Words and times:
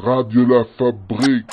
Radio 0.00 0.46
La 0.46 0.64
Fabrique, 0.76 1.46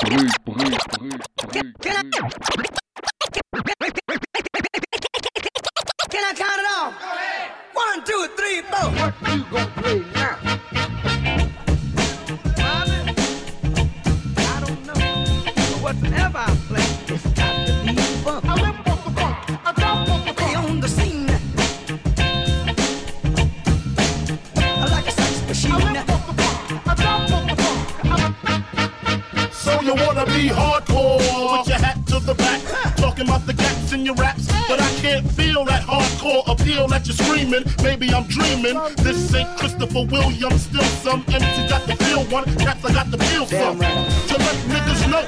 that 37.51 37.69
screaming. 37.69 37.83
Maybe 37.83 38.13
I'm 38.13 38.23
dreaming. 38.27 38.77
This 38.97 39.33
ain't 39.33 39.57
Christopher 39.57 40.05
Williams, 40.05 40.63
still 40.63 40.83
some 41.03 41.23
MC 41.27 41.67
got 41.69 41.87
to 41.87 41.95
feel 41.95 42.23
one, 42.25 42.45
cats 42.57 42.83
I 42.85 42.93
got 42.93 43.11
to 43.11 43.17
feel 43.17 43.45
some. 43.45 43.79
To 43.79 44.37
let 44.37 44.55
niggas 44.69 45.09
know 45.09 45.21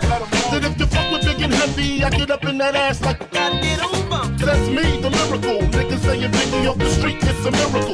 that 0.52 0.64
if 0.64 0.80
you 0.80 0.86
fuck 0.88 1.12
with 1.12 1.26
big 1.26 1.42
and 1.42 1.54
heavy, 1.54 2.04
I 2.04 2.10
get 2.10 2.32
up 2.32 2.44
in 2.46 2.58
that 2.58 2.76
ass 2.76 3.02
like 3.02 3.20
Gotta 3.32 3.62
get 3.62 3.84
on 3.84 4.10
bump. 4.10 4.38
that's 4.40 4.68
me, 4.70 5.02
the 5.02 5.10
miracle. 5.10 5.68
Niggas 5.70 6.00
saying 6.00 6.32
Biggie 6.32 6.70
off 6.70 6.78
the 6.78 6.90
street, 6.90 7.18
it's 7.22 7.46
a 7.46 7.52
miracle. 7.52 7.87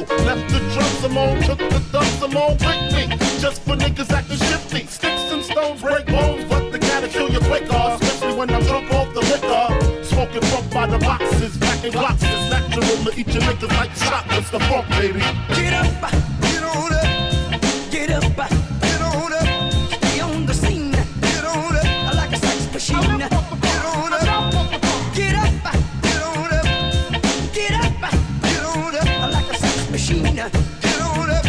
Baby. 15.12 15.20
Get 15.20 15.72
up, 15.74 15.86
get 16.40 16.62
on 16.62 16.92
up, 16.92 17.60
get 17.90 18.10
up, 18.10 18.22
get 18.80 19.00
on 19.02 19.32
up, 19.32 19.72
stay 19.92 20.20
on 20.20 20.46
the 20.46 20.54
scene. 20.54 20.92
Get 20.92 21.44
on 21.44 21.76
up, 21.76 21.84
I 21.84 22.12
like 22.14 22.32
a 22.32 22.36
sex 22.36 22.72
machine. 22.72 23.18
Get 23.18 23.32
on 23.32 24.12
up, 24.12 24.52
get 25.14 25.34
up, 25.34 25.52
get 26.04 26.22
on 26.22 26.52
up, 26.52 26.66
get 27.52 27.74
up, 27.74 27.92
get 28.42 28.62
on 28.64 28.94
up, 28.94 29.06
I 29.06 29.28
like 29.30 29.50
a 29.52 29.56
sex 29.58 29.90
machine. 29.90 30.34
Get 30.34 31.00
on 31.00 31.30
up, 31.30 31.44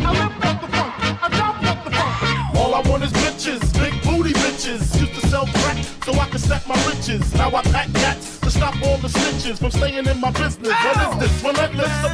I 0.00 0.10
rip 0.20 0.44
up 0.46 0.60
the 0.60 0.68
funk, 0.68 0.92
I 1.22 1.28
drop 1.30 1.64
up 1.64 1.84
the 1.84 1.90
funk. 1.90 2.56
All 2.56 2.74
I 2.74 2.80
want 2.88 3.02
is 3.02 3.12
bitches, 3.12 3.62
big 3.80 3.94
booty 4.04 4.32
bitches. 4.32 5.00
Used 5.00 5.14
to 5.14 5.26
sell 5.26 5.46
crack 5.46 5.78
so 6.04 6.12
I 6.12 6.28
could 6.28 6.40
stack 6.40 6.68
my 6.68 6.76
riches. 6.86 7.34
Now 7.34 7.48
I 7.48 7.62
pack 7.62 7.92
cats 7.94 8.38
to 8.40 8.50
stop 8.50 8.74
all 8.82 8.98
the 8.98 9.08
snitches 9.08 9.58
from 9.58 9.72
staying 9.72 10.06
in 10.06 10.20
my 10.20 10.30
business. 10.30 10.68
What 10.68 11.22
is 11.22 11.30
this? 11.30 11.44
Relentless 11.44 12.13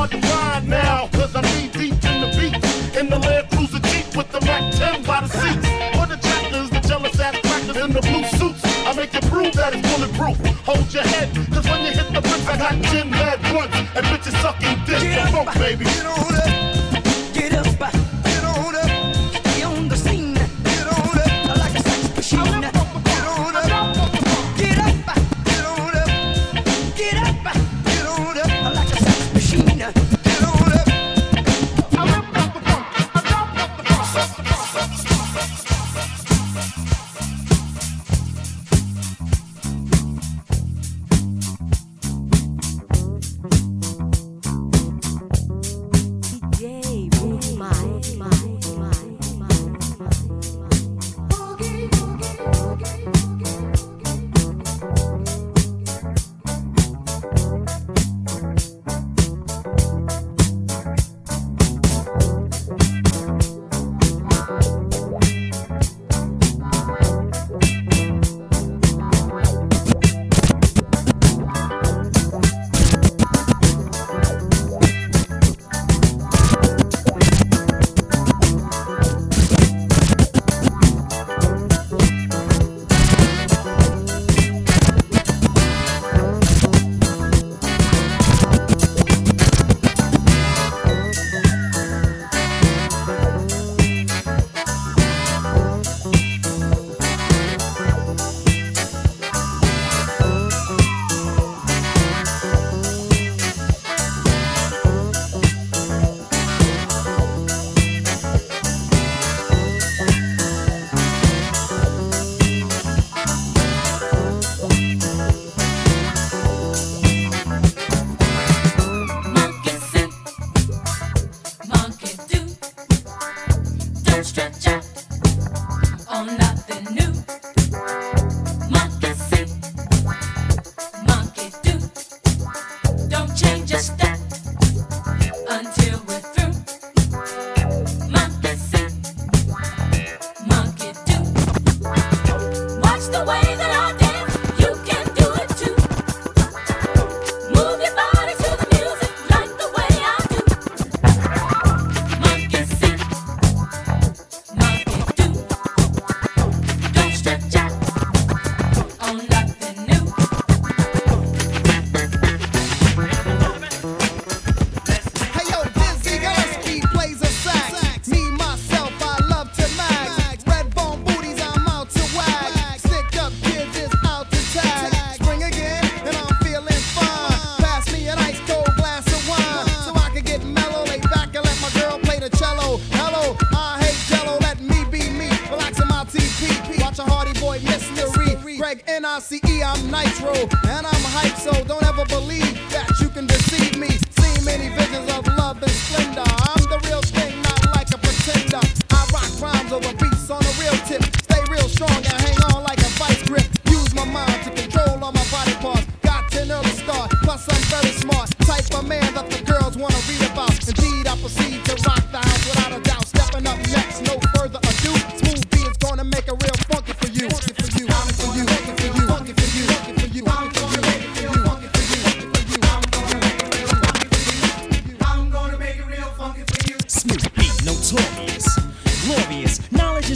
hard 0.00 0.10
to 0.12 0.20
find 0.28 0.66
now. 0.68 1.08
Cause 1.12 1.34
I'm 1.36 1.44
knee 1.52 1.68
deep 1.68 1.92
in 2.08 2.16
the 2.24 2.30
beat. 2.36 2.56
In 2.98 3.10
the 3.10 3.18
Land 3.18 3.50
Cruiser 3.50 3.80
Jeep 3.90 4.16
with 4.16 4.30
the 4.32 4.40
Mac 4.40 4.72
10 4.72 5.04
by 5.04 5.20
the 5.20 5.28
seats. 5.28 5.66
For 5.96 6.06
the 6.06 6.16
jackers, 6.16 6.70
the 6.70 6.80
jealous 6.88 7.20
ass 7.20 7.36
crackers 7.44 7.76
in 7.76 7.92
the 7.92 8.00
blue 8.00 8.24
suits. 8.38 8.62
I 8.88 8.94
make 8.94 9.14
it 9.14 9.24
prove 9.26 9.52
that 9.54 9.74
it's 9.74 9.84
bulletproof. 9.90 10.38
Hold 10.64 10.92
your 10.94 11.02
head, 11.02 11.28
cause 11.52 11.66
when 11.68 11.84
you 11.84 11.92
hit 11.92 12.08
the 12.14 12.20
bricks, 12.22 12.46
I 12.46 12.56
got 12.56 12.74
gin 12.88 13.10
mad 13.10 13.40
blunts. 13.50 13.76
And 13.76 14.06
bitches 14.10 14.36
sucking 14.40 14.78
dick 14.86 15.04
the 15.16 15.22
funk, 15.32 15.52
baby. 15.58 15.84
Get 15.84 16.06
on 16.06 16.34
up, 16.34 16.69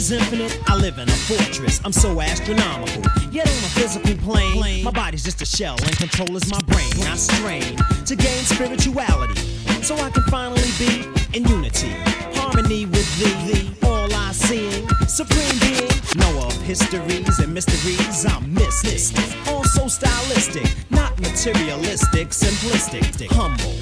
is 0.05 0.11
infinite. 0.11 0.59
I 0.67 0.75
live 0.75 0.97
in 0.99 1.09
a 1.09 1.11
fortress. 1.11 1.81
I'm 1.83 1.91
so 1.91 2.21
astronomical. 2.21 3.01
Yet 3.31 3.47
on 3.47 3.63
a 3.63 3.71
physical 3.73 4.15
plane, 4.17 4.83
my 4.83 4.91
body's 4.91 5.23
just 5.23 5.41
a 5.41 5.45
shell 5.45 5.77
and 5.81 5.97
control 5.97 6.35
is 6.35 6.49
my 6.51 6.61
brain. 6.61 6.93
I 7.07 7.15
strain 7.15 7.77
to 8.05 8.15
gain 8.15 8.43
spirituality, 8.43 9.41
so 9.81 9.95
I 9.95 10.09
can 10.09 10.23
finally 10.23 10.69
be 10.77 11.05
in 11.33 11.47
unity, 11.47 11.91
harmony 12.37 12.85
with 12.85 13.07
thee. 13.19 13.71
All 13.83 14.13
I 14.13 14.31
seeing, 14.31 14.87
supreme 15.07 15.57
being. 15.59 15.91
Know 16.17 16.45
of 16.45 16.53
histories 16.61 17.39
and 17.39 17.53
mysteries. 17.53 18.25
I'm 18.25 18.53
mystic, 18.53 19.25
also 19.47 19.87
stylistic, 19.87 20.69
not 20.91 21.19
materialistic, 21.19 22.29
simplistic, 22.29 23.27
humble. 23.31 23.73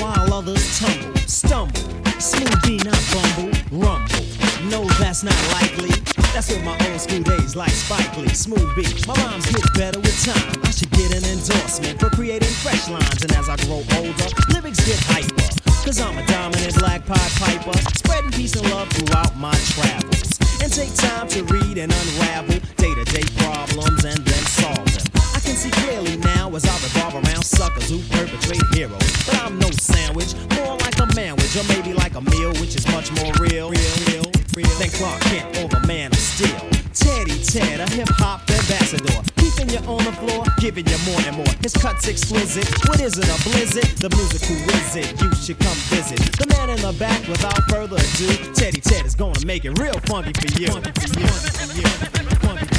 While 0.00 0.32
others 0.32 0.78
tumble, 0.78 1.16
stumble, 1.26 1.82
smoothie, 2.18 2.84
not 2.84 3.02
bumble, 3.12 3.86
rumble. 3.86 4.31
No, 4.70 4.84
that's 5.02 5.22
not 5.22 5.34
likely. 5.52 5.90
That's 6.32 6.50
what 6.50 6.64
my 6.64 6.78
old 6.90 7.00
school 7.00 7.22
days 7.22 7.56
like 7.56 7.70
Spike 7.70 8.16
Lee, 8.16 8.28
smooth 8.28 8.74
beat. 8.76 9.06
My 9.06 9.14
rhymes 9.14 9.46
get 9.50 9.64
better 9.74 9.98
with 9.98 10.16
time. 10.24 10.62
I 10.64 10.70
should 10.70 10.90
get 10.90 11.10
an 11.12 11.24
endorsement 11.24 11.98
for 11.98 12.10
creating 12.10 12.54
fresh 12.62 12.88
lines. 12.88 13.22
And 13.22 13.32
as 13.32 13.48
I 13.48 13.56
grow 13.66 13.82
older, 13.98 14.28
lyrics 14.54 14.84
get 14.86 14.98
hyper. 15.10 15.62
Cause 15.84 16.00
I'm 16.00 16.16
a 16.16 16.24
dominant 16.26 16.78
black 16.78 17.04
pied 17.06 17.32
piper, 17.42 17.76
spreading 17.94 18.30
peace 18.30 18.54
and 18.54 18.70
love 18.70 18.88
throughout 18.90 19.36
my 19.36 19.52
travels. 19.74 20.38
And 20.62 20.72
take 20.72 20.94
time 20.94 21.26
to 21.34 21.42
read 21.50 21.76
and 21.76 21.92
unravel 21.92 22.60
day 22.76 22.94
to 22.94 23.04
day 23.10 23.26
problems 23.42 24.04
and 24.04 24.22
then 24.22 24.42
solve 24.46 24.86
them. 24.94 25.22
I 25.34 25.40
can 25.40 25.56
see 25.56 25.70
clearly 25.70 26.18
now 26.18 26.54
as 26.54 26.64
I 26.64 26.74
revolve 26.86 27.14
around 27.14 27.42
suckers 27.42 27.90
who 27.90 27.98
perpetrate 28.14 28.62
heroes. 28.72 29.10
But 29.26 29.42
I'm 29.42 29.58
no 29.58 29.70
sandwich, 29.72 30.34
more 30.54 30.78
like 30.78 30.96
a 31.02 31.06
manwich, 31.18 31.58
or 31.58 31.66
maybe 31.66 31.92
like 31.92 32.14
a 32.14 32.20
meal, 32.20 32.52
which 32.62 32.76
is 32.76 32.86
much 32.94 33.10
more 33.18 33.32
real, 33.42 33.68
real, 33.68 33.94
real, 34.06 34.21
real 34.62 34.78
than 34.78 34.90
Clark 34.90 35.20
Kent 35.22 35.58
or 35.58 35.68
the 35.68 35.86
Man 35.86 36.10
of 36.10 36.18
Steel. 36.18 36.68
Teddy 36.92 37.42
Ted, 37.42 37.80
a 37.80 37.88
hip 37.90 38.08
hop 38.20 38.40
ambassador, 38.50 39.22
keeping 39.36 39.68
you 39.70 39.78
on 39.88 40.04
the 40.04 40.12
floor, 40.12 40.44
giving 40.58 40.86
you 40.86 40.98
more 41.06 41.20
and 41.26 41.36
more. 41.36 41.54
His 41.62 41.72
cuts 41.72 42.06
exquisite. 42.06 42.68
What 42.86 43.00
is 43.00 43.18
it, 43.18 43.24
a 43.24 43.38
blizzard? 43.48 43.88
The 43.98 44.10
musical 44.10 44.56
wizard, 44.66 45.08
you 45.20 45.34
should 45.34 45.58
come 45.58 45.76
visit. 45.88 46.20
The 46.38 46.46
man 46.48 46.70
in 46.70 46.80
the 46.80 46.92
back, 46.98 47.26
without 47.28 47.62
further 47.70 47.96
ado, 47.96 48.52
Teddy 48.52 48.80
Ted 48.80 49.06
is 49.06 49.14
gonna 49.14 49.44
make 49.46 49.64
it 49.64 49.78
real 49.78 49.98
funky 50.06 50.32
for 50.32 50.60
you. 50.60 50.68
Funky 50.68 50.92
for 50.92 51.18
you. 51.18 51.26
Funky 51.26 51.66
for 51.66 51.80
you. 51.80 51.86
Funky 51.86 52.66
for 52.66 52.66
you. 52.66 52.71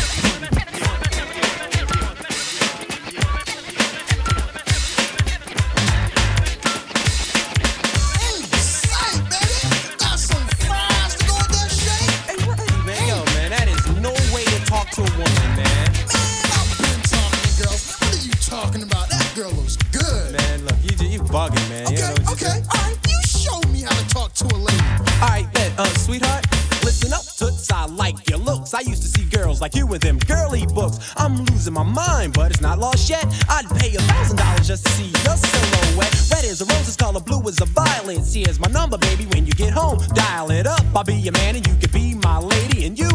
Used 28.83 29.01
to 29.01 29.07
see 29.07 29.25
girls 29.25 29.61
like 29.61 29.75
you 29.75 29.87
with 29.87 30.01
them 30.01 30.19
girly 30.19 30.65
books. 30.67 31.13
I'm 31.17 31.37
losing 31.45 31.73
my 31.73 31.83
mind, 31.83 32.33
but 32.33 32.51
it's 32.51 32.61
not 32.61 32.77
lost 32.77 33.09
yet. 33.09 33.25
I'd 33.49 33.67
pay 33.79 33.95
a 33.95 34.01
thousand 34.01 34.37
dollars 34.37 34.67
just 34.67 34.85
to 34.85 34.91
see 34.91 35.09
your 35.25 35.37
silhouette. 35.37 36.13
Red 36.31 36.45
is 36.45 36.61
a 36.61 36.65
rose 36.65 36.83
rose's 36.83 36.97
color, 36.97 37.21
blue 37.21 37.41
is 37.47 37.61
a 37.61 37.65
violet. 37.65 38.19
Here's 38.25 38.59
my 38.59 38.67
number, 38.67 38.97
baby. 38.97 39.25
When 39.25 39.45
you 39.45 39.53
get 39.53 39.71
home, 39.71 39.99
dial 40.13 40.51
it 40.51 40.67
up. 40.67 40.83
I'll 40.95 41.03
be 41.03 41.15
your 41.15 41.33
man, 41.33 41.55
and 41.55 41.65
you 41.65 41.75
can 41.75 41.91
be 41.91 42.15
my 42.15 42.39
lady, 42.39 42.85
and 42.85 42.97
you 42.99 43.12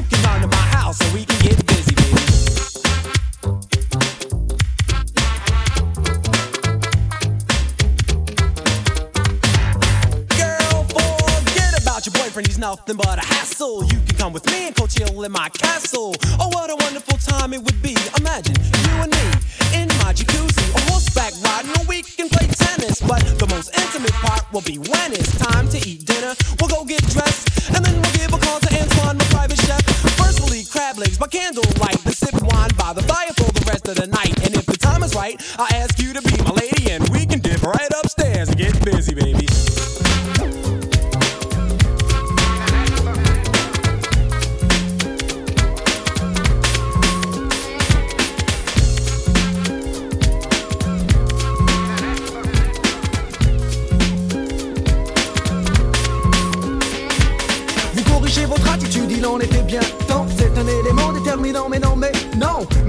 nothing 12.79 12.97
but 12.97 13.19
a 13.19 13.27
hassle. 13.27 13.85
You 13.85 13.99
can 14.07 14.17
come 14.17 14.33
with 14.33 14.47
me 14.47 14.67
and 14.67 14.75
go 14.75 14.87
chill 14.87 15.23
in 15.23 15.33
my 15.33 15.49
castle. 15.51 16.15
Oh, 16.39 16.49
what 16.49 16.71
a 16.71 16.77
wonderful 16.77 17.19
time 17.19 17.53
it 17.53 17.63
would 17.63 17.81
be. 17.83 17.97
Imagine 18.19 18.57
you 18.57 18.95
and 19.03 19.11
me 19.11 19.27
in 19.75 19.89
my 20.01 20.13
jacuzzi, 20.15 20.65
or 20.75 20.83
horseback 20.93 21.33
riding, 21.43 21.71
or 21.79 21.85
we 21.89 22.03
can 22.03 22.29
play 22.29 22.47
tennis. 22.47 23.01
But 23.01 23.23
the 23.39 23.47
most 23.49 23.75
intimate 23.77 24.13
part 24.23 24.51
will 24.53 24.63
be 24.63 24.79
when 24.79 25.13
it's 25.13 25.37
time 25.39 25.69
to 25.71 25.79
eat 25.89 26.07
dinner. 26.07 26.35
We'll 26.61 26.71
go 26.71 26.85
get 26.85 27.03
dressed, 27.11 27.75
and 27.75 27.85
then 27.85 27.95
we'll 28.01 28.13
give 28.13 28.33
a 28.33 28.39
call 28.39 28.61
to 28.61 28.71
Antoine, 28.71 29.19
my 29.19 29.25
private 29.35 29.59
chef. 29.59 29.83
First, 30.17 30.41
we'll 30.41 30.55
eat 30.55 30.71
crab 30.71 30.99
legs 30.99 31.19
by 31.19 31.27
candlelight, 31.27 31.99
then 32.05 32.13
sip 32.15 32.35
wine 32.43 32.71
by 32.79 32.93
the 32.93 33.03
fire 33.03 33.33
for 33.37 33.51
the 33.53 33.65
rest 33.67 33.89
of 33.89 33.97
the 33.97 34.07
night. 34.07 34.39
And 34.45 34.55
if 34.57 34.67
the 34.67 34.77
time 34.77 35.03
is 35.03 35.15
right, 35.15 35.37
I'll 35.59 35.73
ask 35.75 35.99
you 35.99 36.13
to 36.13 36.23
be 36.23 36.37
my 36.43 36.53
lady, 36.53 36.91
and 36.93 37.09
we 37.11 37.27
can 37.27 37.41
dip 37.41 37.63
right 37.63 37.91
upstairs 38.03 38.49
and 38.49 38.57
get 38.59 38.73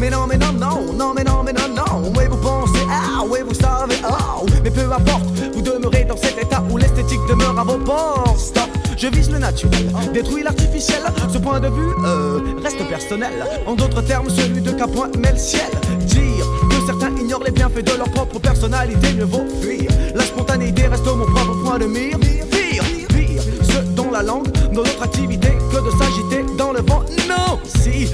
mais 0.09 0.15
non, 0.15 0.27
mais 0.27 0.37
non, 0.37 0.53
non, 0.53 0.93
non, 0.93 1.13
mais 1.13 1.23
non, 1.23 1.43
mais 1.43 1.53
non, 1.53 1.67
non. 1.75 2.11
Oui, 2.15 2.23
vous 2.29 2.37
pensez, 2.37 2.79
ah, 2.89 3.23
oui, 3.29 3.39
vous 3.47 3.53
savez, 3.53 3.95
oh, 4.03 4.45
mais 4.63 4.71
peu 4.71 4.91
importe, 4.91 5.25
vous 5.53 5.61
demeurez 5.61 6.05
dans 6.05 6.17
cet 6.17 6.37
état 6.41 6.63
où 6.69 6.77
l'esthétique 6.77 7.19
demeure 7.29 7.57
à 7.59 7.63
vos 7.63 7.77
portes. 7.77 8.39
Stop, 8.39 8.69
je 8.97 9.07
vise 9.07 9.29
le 9.29 9.37
naturel, 9.37 9.91
détruis 10.13 10.43
l'artificiel. 10.43 11.01
Ce 11.31 11.37
point 11.37 11.59
de 11.59 11.67
vue, 11.67 11.93
euh, 12.05 12.39
reste 12.63 12.87
personnel. 12.87 13.45
En 13.67 13.75
d'autres 13.75 14.01
termes, 14.01 14.29
celui 14.29 14.61
de 14.61 14.71
Capoint 14.71 15.11
met 15.19 15.31
le 15.31 15.37
ciel. 15.37 15.69
Dire 15.99 16.45
que 16.69 16.85
certains 16.87 17.15
ignorent 17.17 17.43
les 17.43 17.51
bienfaits 17.51 17.85
de 17.85 17.97
leur 17.97 18.09
propre 18.09 18.39
personnalité, 18.39 19.13
mieux 19.13 19.25
vaut 19.25 19.45
fuir. 19.61 19.89
La 20.15 20.23
spontanéité 20.23 20.87
reste 20.87 21.05
mon 21.05 21.25
propre 21.25 21.63
point 21.63 21.77
de 21.77 21.85
mire. 21.85 22.17
Pire, 22.19 22.83
pire, 23.09 23.43
ce 23.61 23.79
dont 23.95 24.09
la 24.11 24.23
langue, 24.23 24.47
dans 24.73 24.83
notre 24.83 25.03
activité, 25.03 25.49
que 25.71 25.77
de 25.77 25.91
s'agiter 25.91 26.45
dans 26.57 26.71
le 26.71 26.79
vent. 26.81 27.03
Non, 27.27 27.59
si, 27.63 28.09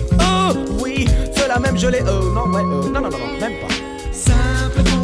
oui, 0.81 1.05
cela 1.35 1.59
même 1.59 1.77
je 1.77 1.87
l'ai, 1.87 2.01
euh, 2.01 2.33
non, 2.33 2.47
ouais, 2.47 2.61
euh, 2.61 2.89
non, 2.89 3.01
non, 3.01 3.01
non, 3.01 3.09
non, 3.09 3.39
même 3.39 3.53
pas. 3.61 4.94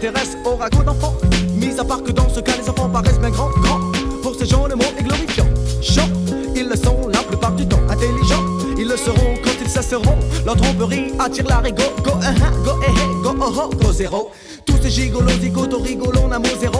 Je 0.00 0.06
m'intéresse 0.06 0.36
au 0.44 0.56
ragots 0.56 0.82
d'enfants. 0.82 1.14
Mis 1.54 1.78
à 1.78 1.84
part 1.84 2.02
que 2.02 2.12
dans 2.12 2.28
ce 2.28 2.40
cas, 2.40 2.52
les 2.60 2.68
enfants 2.68 2.88
paraissent 2.88 3.18
bien 3.18 3.30
grands, 3.30 3.50
grands. 3.62 3.80
Pour 4.22 4.34
ces 4.34 4.46
gens, 4.46 4.66
le 4.66 4.76
mot 4.76 4.84
est 4.98 5.02
glorifiant. 5.02 5.46
Chants, 5.80 6.08
ils 6.54 6.68
le 6.68 6.76
sont 6.76 7.08
la 7.08 7.20
plupart 7.20 7.52
du 7.52 7.66
temps. 7.66 7.80
Intelligents, 7.88 8.44
ils 8.78 8.88
le 8.88 8.96
seront 8.96 9.34
quand 9.42 9.50
ils 9.60 9.96
rompt. 9.96 10.44
Leur 10.44 10.56
tromperie 10.56 11.12
attire 11.18 11.46
la 11.48 11.58
rigo. 11.58 11.82
Go, 12.04 12.10
-huh, 12.10 12.64
go, 12.64 12.72
eh, 12.82 12.90
eh, 12.90 13.22
go, 13.22 13.34
oh, 13.40 13.52
oh, 13.56 13.76
go, 13.76 13.92
zéro. 13.92 14.30
Tous 14.64 14.78
ces 14.82 14.90
gigolos, 14.90 15.40
zigotos, 15.40 15.82
rigolos, 15.82 16.28
n'a 16.28 16.38
mot 16.38 16.56
zéro. 16.60 16.77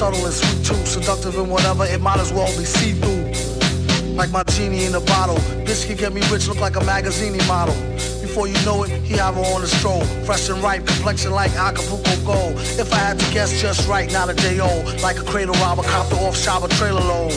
Subtle 0.00 0.24
and 0.24 0.32
sweet 0.32 0.64
too. 0.64 0.86
Seductive 0.86 1.36
and 1.36 1.50
whatever, 1.50 1.84
it 1.84 2.00
might 2.00 2.18
as 2.20 2.32
well 2.32 2.48
be 2.56 2.64
see 2.64 2.92
through. 2.92 4.16
Like 4.16 4.30
my 4.30 4.42
genie 4.44 4.84
in 4.86 4.94
a 4.94 5.00
bottle. 5.00 5.36
This 5.68 5.84
could 5.84 5.98
get 5.98 6.14
me 6.14 6.22
rich, 6.32 6.48
look 6.48 6.58
like 6.58 6.76
a 6.76 6.84
magazine 6.84 7.36
model. 7.46 7.76
Before 8.22 8.48
you 8.48 8.58
know 8.64 8.82
it, 8.84 8.90
he 9.02 9.14
have 9.14 9.34
her 9.34 9.46
on 9.54 9.62
a 9.62 9.66
stroll. 9.66 10.04
Fresh 10.24 10.48
and 10.48 10.62
ripe, 10.62 10.86
complexion 10.86 11.32
like 11.32 11.52
Acapulco 11.52 12.14
gold. 12.24 12.54
If 12.80 12.90
I 12.94 12.96
had 12.96 13.18
to 13.18 13.26
guess 13.34 13.60
just 13.60 13.88
right, 13.88 14.10
not 14.10 14.30
a 14.30 14.34
day 14.34 14.58
old. 14.58 15.02
Like 15.02 15.18
a 15.18 15.24
cradle 15.24 15.54
robber, 15.56 15.82
copter 15.82 16.16
off 16.16 16.36
shop, 16.36 16.62
a 16.62 16.68
trailer 16.68 17.02
load. 17.02 17.32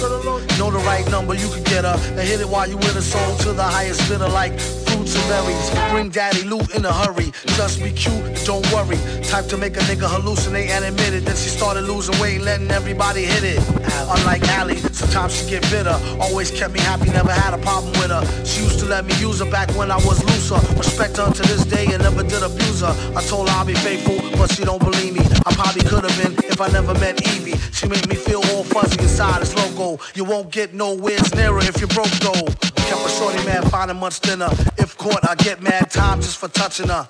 Know 0.57 0.71
the 0.71 0.83
right 0.85 1.05
number, 1.11 1.33
you 1.33 1.49
can 1.49 1.63
get 1.63 1.83
her. 1.83 1.97
And 2.17 2.21
hit 2.21 2.39
it 2.39 2.47
while 2.47 2.69
you 2.69 2.77
with 2.77 2.95
her 2.95 3.01
soul 3.01 3.35
to 3.39 3.51
the 3.51 3.63
highest 3.63 4.07
bidder 4.07 4.29
like 4.29 4.57
fruits 4.59 5.15
and 5.15 5.27
berries. 5.27 5.69
Bring 5.91 6.09
daddy 6.09 6.43
loot 6.43 6.73
in 6.75 6.85
a 6.85 6.93
hurry. 6.93 7.33
Just 7.57 7.83
be 7.83 7.91
cute, 7.91 8.32
don't 8.45 8.65
worry. 8.73 8.97
Type 9.23 9.47
to 9.47 9.57
make 9.57 9.75
a 9.77 9.79
nigga 9.81 10.07
hallucinate 10.07 10.69
and 10.69 10.85
admit 10.85 11.13
it. 11.13 11.25
Then 11.25 11.35
she 11.35 11.49
started 11.49 11.81
losing 11.81 12.19
weight, 12.19 12.41
letting 12.41 12.71
everybody 12.71 13.23
hit 13.23 13.43
it. 13.43 13.59
Unlike 14.09 14.43
Allie, 14.49 14.77
sometimes 14.77 15.35
she 15.35 15.49
get 15.49 15.61
bitter. 15.71 15.97
Always 16.19 16.51
kept 16.51 16.73
me 16.73 16.79
happy, 16.79 17.09
never 17.09 17.31
had 17.31 17.53
a 17.53 17.57
problem 17.57 17.93
with 17.93 18.11
her. 18.11 18.23
She 18.45 18.61
used 18.61 18.79
to 18.79 18.85
let 18.85 19.05
me 19.05 19.13
use 19.19 19.39
her 19.39 19.49
back 19.49 19.69
when 19.77 19.91
I 19.91 19.97
was 19.97 20.23
looser. 20.23 20.59
Respect 20.77 21.17
her 21.17 21.31
to 21.31 21.41
this 21.43 21.65
day 21.65 21.85
and 21.93 22.03
never 22.03 22.23
did 22.23 22.43
abuse 22.43 22.81
her. 22.81 22.93
I 23.15 23.21
told 23.23 23.49
her 23.49 23.55
I'll 23.55 23.65
be 23.65 23.75
faithful, 23.75 24.17
but 24.37 24.51
she 24.51 24.63
don't 24.63 24.83
believe 24.83 25.13
me. 25.13 25.25
I 25.45 25.53
probably 25.53 25.83
could 25.83 26.03
have 26.03 26.17
been 26.21 26.33
if 26.45 26.59
I 26.59 26.67
never 26.67 26.93
met 26.99 27.25
Evie. 27.33 27.57
She 27.71 27.87
made 27.87 28.07
me 28.07 28.15
feel 28.15 28.41
all 28.51 28.63
fuzzy 28.63 29.01
inside 29.01 29.41
this 29.41 29.55
logo. 29.55 30.03
You 30.15 30.25
won't 30.25 30.51
get 30.51 30.73
nowhere 30.73 31.17
nearer 31.35 31.59
if 31.59 31.79
you're 31.79 31.87
broke 31.89 32.11
though. 32.19 32.45
Kept 32.75 33.05
a 33.05 33.09
shorty 33.09 33.43
man 33.45 33.63
finding 33.69 33.97
much 33.97 34.19
thinner. 34.19 34.49
If 34.77 34.97
caught, 34.97 35.27
I 35.27 35.35
get 35.35 35.61
mad 35.61 35.89
time 35.89 36.21
just 36.21 36.37
for 36.37 36.49
touching 36.49 36.89
her. 36.89 37.07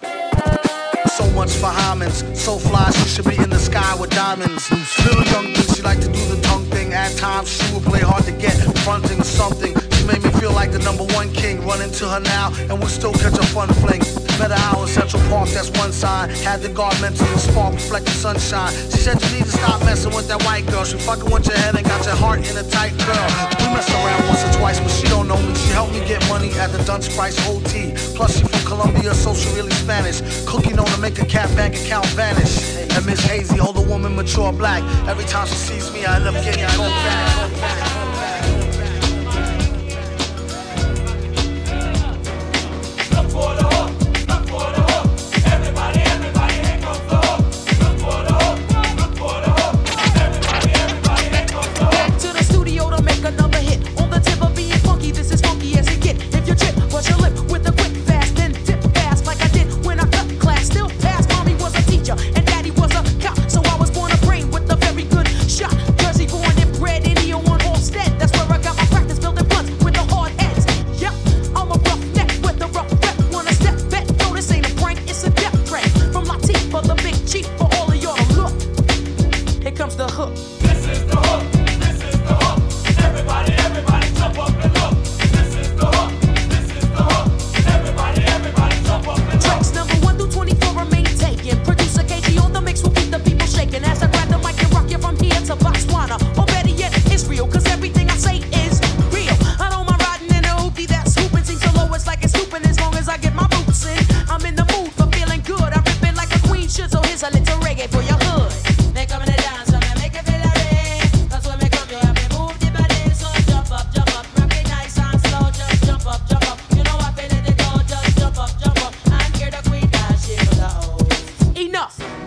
So 1.08 1.30
much 1.32 1.52
for 1.52 1.68
Hyman's, 1.68 2.24
so 2.40 2.58
fly 2.58 2.90
she 2.92 3.08
should 3.08 3.26
be 3.26 3.36
in 3.36 3.50
the 3.50 3.60
sky 3.60 3.96
with 4.00 4.10
diamonds. 4.12 4.72
Little 4.72 5.24
young 5.26 5.54
thing, 5.54 5.76
she 5.76 5.82
like 5.82 6.00
to 6.02 6.08
do 6.08 6.26
the 6.34 6.42
tongue 6.42 6.66
thing. 6.66 6.94
At 6.94 7.16
times 7.18 7.50
she 7.50 7.74
would 7.74 7.84
play 7.84 8.00
hard 8.00 8.24
to 8.26 8.32
get, 8.32 8.56
fronting 8.80 9.22
something. 9.24 9.83
Feel 10.44 10.52
like 10.52 10.74
the 10.74 10.80
number 10.80 11.06
one 11.16 11.32
king. 11.32 11.66
Run 11.66 11.82
into 11.82 12.04
her 12.04 12.20
now 12.20 12.52
and 12.68 12.76
we'll 12.78 12.92
still 12.92 13.14
catch 13.14 13.32
a 13.32 13.48
fun 13.56 13.70
fling. 13.80 14.04
Met 14.36 14.52
her 14.52 14.60
out 14.68 14.82
in 14.82 14.88
Central 14.90 15.24
Park, 15.32 15.48
that's 15.48 15.72
one 15.80 15.94
sign. 15.94 16.28
Had 16.44 16.60
the 16.60 16.68
guard 16.68 17.00
mental 17.00 17.26
spark 17.40 17.76
reflect 17.76 18.04
the 18.04 18.12
sunshine. 18.12 18.74
She 18.92 19.00
said 19.00 19.24
you 19.24 19.40
need 19.40 19.46
to 19.46 19.56
stop 19.56 19.80
messing 19.88 20.14
with 20.14 20.28
that 20.28 20.44
white 20.44 20.68
girl. 20.68 20.84
She 20.84 20.98
fucking 20.98 21.32
with 21.32 21.48
your 21.48 21.56
head 21.56 21.78
and 21.78 21.88
got 21.88 22.04
your 22.04 22.16
heart 22.16 22.44
in 22.44 22.58
a 22.58 22.64
tight 22.68 22.92
curl. 23.00 23.30
We 23.56 23.72
messed 23.72 23.96
around 23.96 24.28
once 24.28 24.44
or 24.44 24.52
twice, 24.60 24.82
but 24.82 24.92
she 24.92 25.08
don't 25.08 25.30
know 25.30 25.40
me. 25.40 25.56
She 25.56 25.72
helped 25.72 25.94
me 25.94 26.04
get 26.04 26.20
money 26.28 26.52
at 26.60 26.76
the 26.76 26.84
Dunce 26.84 27.08
Price 27.16 27.40
OT. 27.48 27.96
Plus 28.12 28.36
she 28.36 28.44
from 28.44 28.68
Colombia, 28.68 29.16
so 29.16 29.34
she 29.34 29.48
really 29.56 29.72
Spanish. 29.72 30.20
Cooking 30.44 30.78
on 30.78 30.88
to 30.88 31.00
make 31.00 31.20
a 31.20 31.26
cat 31.26 31.48
bank 31.56 31.80
account 31.80 32.08
vanish. 32.20 32.76
And 32.92 33.06
Miss 33.06 33.24
Hazy, 33.24 33.62
older 33.62 33.88
woman, 33.88 34.14
mature 34.18 34.52
black. 34.52 34.84
Every 35.08 35.24
time 35.24 35.48
she 35.48 35.56
sees 35.56 35.88
me, 35.94 36.04
I 36.04 36.18
end 36.18 36.28
up 36.28 36.36
getting 36.44 36.68
back. 36.68 37.48
Back 37.64 37.93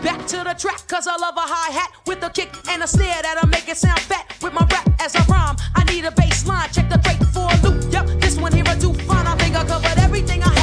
Back 0.07 0.25
to 0.29 0.37
the 0.37 0.55
track, 0.55 0.87
cause 0.87 1.09
I 1.09 1.17
love 1.17 1.35
a 1.37 1.41
hi 1.41 1.73
hat 1.73 1.91
with 2.07 2.23
a 2.23 2.31
kick 2.31 2.55
and 2.71 2.81
a 2.81 2.87
snare 2.87 3.21
that'll 3.23 3.49
make 3.49 3.69
it 3.69 3.77
sound 3.77 3.99
fat. 3.99 4.37
With 4.41 4.53
my 4.53 4.65
rap 4.71 4.89
as 5.01 5.17
a 5.17 5.23
rhyme, 5.23 5.57
I 5.75 5.83
need 5.91 6.05
a 6.05 6.13
bass 6.13 6.47
line. 6.47 6.69
Check 6.71 6.89
the 6.89 6.99
crate 7.03 7.19
for 7.35 7.51
a 7.51 7.57
loop. 7.67 7.93
Yup, 7.93 8.07
this 8.21 8.39
one 8.39 8.53
here 8.53 8.63
I 8.69 8.77
do 8.79 8.93
fine. 8.93 9.27
I 9.27 9.35
think 9.35 9.57
I 9.57 9.65
covered 9.65 9.99
everything 9.99 10.45
I 10.45 10.56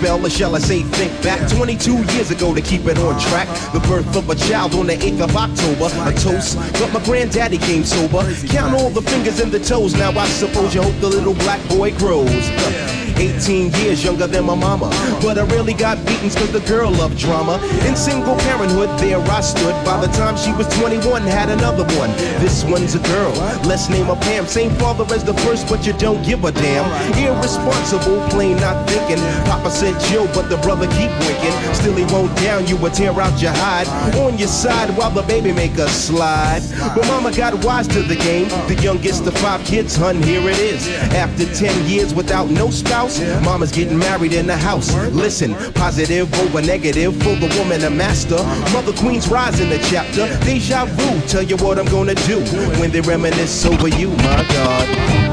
spell, 0.00 0.24
or 0.24 0.30
shall 0.30 0.56
I 0.56 0.60
say, 0.60 0.82
think 0.82 1.12
back 1.22 1.46
22 1.50 1.92
years 2.14 2.30
ago 2.30 2.54
to 2.54 2.62
keep 2.62 2.86
it 2.86 2.98
on 2.98 3.20
track. 3.20 3.48
The 3.72 3.80
birth 3.80 4.16
of 4.16 4.30
a 4.30 4.34
child 4.34 4.74
on 4.74 4.86
the 4.86 4.94
8th 4.94 5.20
of 5.20 5.36
October, 5.36 5.90
a 6.08 6.14
toast. 6.14 6.56
But 6.80 6.92
my 6.92 7.04
granddaddy 7.04 7.58
came 7.58 7.84
sober. 7.84 8.22
Count 8.48 8.74
all 8.74 8.90
the 8.90 9.02
fingers 9.02 9.40
and 9.40 9.52
the 9.52 9.60
toes. 9.60 9.94
Now 9.94 10.10
I 10.12 10.26
suppose 10.26 10.74
you 10.74 10.82
hope 10.82 10.98
the 11.00 11.08
little 11.08 11.34
black 11.34 11.60
boy 11.68 11.92
grows. 11.98 12.99
18 13.20 13.72
years 13.84 14.02
younger 14.02 14.26
than 14.26 14.44
my 14.46 14.54
mama. 14.54 14.88
But 15.20 15.38
I 15.38 15.44
really 15.54 15.74
got 15.74 15.98
beatings 16.06 16.34
cause 16.34 16.50
the 16.52 16.60
girl 16.60 16.90
loved 16.90 17.18
drama. 17.18 17.60
In 17.86 17.94
single 17.94 18.34
parenthood, 18.48 18.88
there 18.98 19.20
I 19.20 19.42
stood. 19.42 19.76
By 19.84 20.00
the 20.00 20.10
time 20.16 20.38
she 20.38 20.52
was 20.52 20.66
21, 20.78 21.22
had 21.22 21.50
another 21.50 21.84
one. 21.98 22.10
This 22.40 22.64
one's 22.64 22.94
a 22.94 23.02
girl. 23.12 23.32
Let's 23.68 23.90
name 23.90 24.06
her 24.06 24.16
Pam. 24.16 24.46
Same 24.46 24.70
father 24.76 25.04
as 25.14 25.22
the 25.22 25.34
first, 25.44 25.68
but 25.68 25.86
you 25.86 25.92
don't 25.94 26.24
give 26.24 26.44
a 26.44 26.52
damn. 26.52 26.88
Irresponsible, 27.18 28.26
plain 28.30 28.56
not 28.56 28.88
thinking. 28.88 29.22
Papa 29.44 29.70
said 29.70 30.00
chill, 30.08 30.26
but 30.28 30.48
the 30.48 30.56
brother 30.58 30.86
keep 30.96 31.12
winking. 31.20 31.74
Still 31.74 31.96
he 31.96 32.04
won't 32.12 32.34
down 32.38 32.66
you 32.66 32.78
or 32.78 32.88
tear 32.88 33.12
out 33.20 33.40
your 33.42 33.52
hide. 33.52 33.88
On 34.16 34.38
your 34.38 34.48
side 34.48 34.96
while 34.96 35.10
the 35.10 35.22
baby 35.22 35.52
make 35.52 35.76
a 35.76 35.88
slide. 35.88 36.62
But 36.94 37.06
mama 37.06 37.36
got 37.36 37.52
wise 37.64 37.86
to 37.88 38.02
the 38.02 38.16
game. 38.16 38.48
The 38.66 38.80
youngest 38.82 39.26
of 39.26 39.36
five 39.38 39.62
kids, 39.66 39.94
hun, 39.94 40.22
here 40.22 40.48
it 40.48 40.58
is. 40.58 40.88
After 41.12 41.44
10 41.44 41.86
years 41.86 42.14
without 42.14 42.48
no 42.48 42.70
spouse, 42.70 43.09
mama's 43.42 43.72
getting 43.72 43.98
married 43.98 44.32
in 44.32 44.46
the 44.46 44.56
house. 44.56 44.94
Listen, 45.12 45.54
positive 45.72 46.32
over 46.40 46.62
negative 46.62 47.14
for 47.16 47.34
the 47.36 47.54
woman 47.58 47.82
a 47.84 47.90
master. 47.90 48.42
Mother 48.72 48.92
Queen's 48.92 49.28
rise 49.28 49.60
in 49.60 49.68
the 49.68 49.78
chapter. 49.90 50.26
Deja 50.44 50.84
vu, 50.84 51.20
tell 51.26 51.42
you 51.42 51.56
what 51.56 51.78
I'm 51.78 51.86
gonna 51.86 52.14
do 52.14 52.40
when 52.80 52.90
they 52.90 53.00
reminisce 53.00 53.64
over 53.66 53.88
you, 53.88 54.08
my 54.08 54.46
God. 54.52 55.29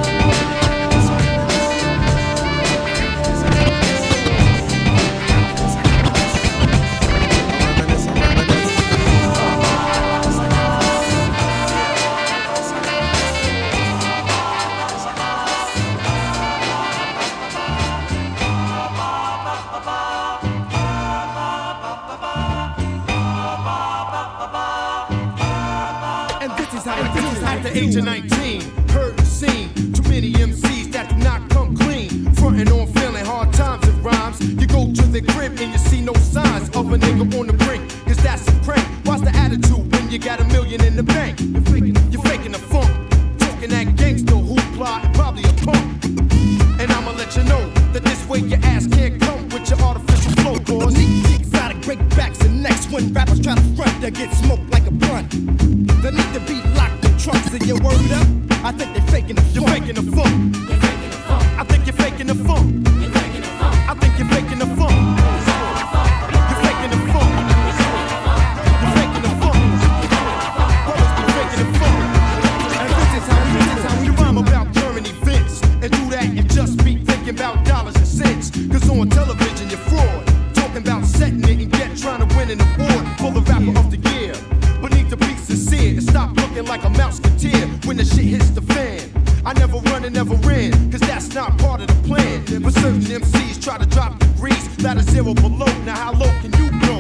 Thinking 77.28 77.46
about 77.46 77.66
dollars 77.66 77.96
and 77.96 78.08
cents. 78.08 78.52
Cause 78.72 78.90
on 78.90 79.10
television 79.10 79.70
you're 79.70 79.80
fraud. 79.90 80.28
Talking 80.54 80.78
about 80.78 81.06
setting 81.06 81.44
it 81.44 81.60
and 81.62 81.72
get 81.72 81.98
trying 81.98 82.28
to 82.28 82.38
win 82.38 82.50
an 82.52 82.62
award 82.62 83.06
for 83.20 83.32
the 83.32 83.42
rapper 83.42 83.78
of 83.80 83.92
the 83.92 83.98
year. 84.12 84.34
But 84.82 84.94
need 84.94 85.10
to 85.10 85.18
be 85.18 85.36
sincere 85.36 85.92
and 85.92 86.04
stop 86.04 86.36
looking 86.38 86.66
like 86.66 86.84
a 86.84 86.90
mouse 86.92 87.20
tear 87.38 87.68
when 87.86 87.98
the 87.98 88.06
shit 88.06 88.26
hits 88.26 88.50
the 88.52 88.62
fan. 88.62 89.02
I 89.46 89.54
never 89.54 89.78
run 89.92 90.06
and 90.06 90.14
never 90.14 90.36
ran, 90.36 90.72
cause 90.92 91.02
that's 91.02 91.34
not 91.34 91.58
part 91.58 91.82
of 91.82 91.88
the 91.88 92.08
plan. 92.08 92.44
But 92.62 92.74
certain 92.74 93.02
MCs 93.02 93.62
try 93.62 93.78
to 93.78 93.86
drop 93.86 94.20
degrees 94.20 94.78
that 94.78 94.98
are 94.98 95.04
zero 95.04 95.34
below. 95.34 95.72
Now 95.84 95.96
how 95.96 96.14
low 96.14 96.32
can 96.42 96.52
you 96.60 96.70
go? 96.88 96.96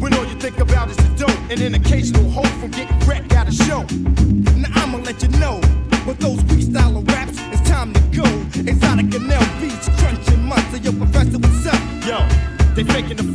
When 0.00 0.12
all 0.14 0.24
you 0.24 0.36
think 0.38 0.58
about 0.58 0.90
is 0.90 0.96
the 0.96 1.26
dope 1.26 1.50
and 1.50 1.60
an 1.60 1.74
occasional 1.74 2.28
hope 2.30 2.52
from 2.60 2.70
getting 2.72 2.98
wrecked 3.06 3.32
at 3.32 3.48
a 3.48 3.52
show. 3.52 3.86
They 12.82 12.92
faking 12.94 13.16
the 13.16 13.29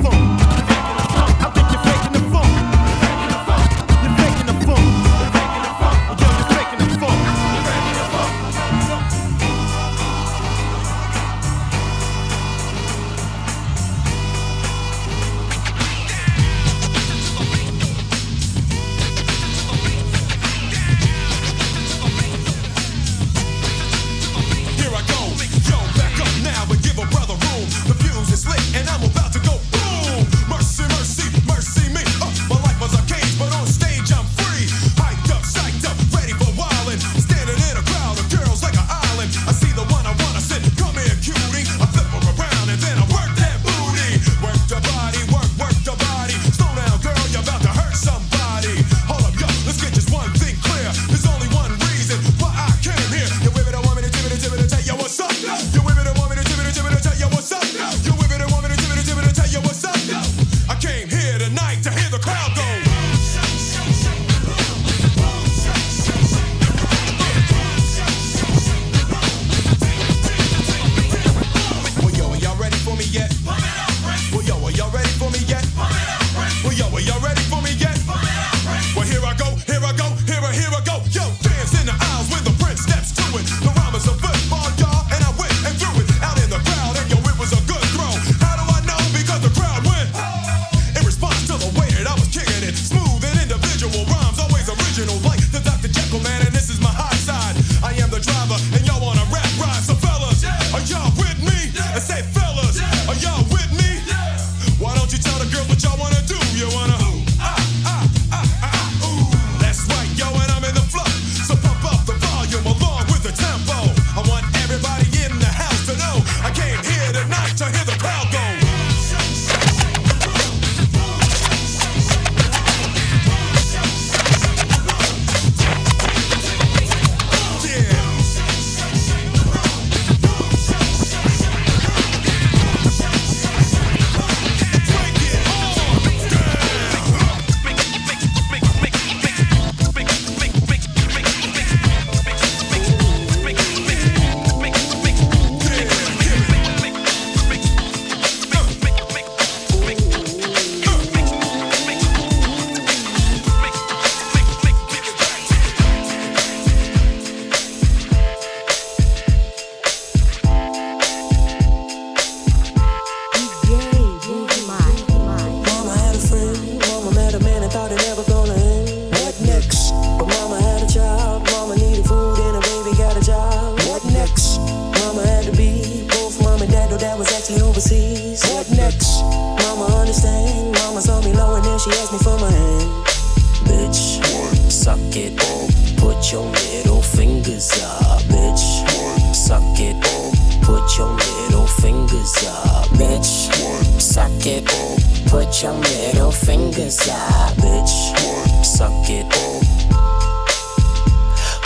fingers 192.25 192.47
up, 192.47 192.87
bitch. 192.89 194.01
Suck 194.01 194.45
it 194.45 194.67
up. 194.67 195.29
Put 195.29 195.61
your 195.61 195.73
middle 195.73 196.31
fingers 196.31 197.07
up, 197.09 197.53
bitch. 197.57 198.65
Suck 198.65 199.09
it 199.09 199.25
up. 199.25 199.64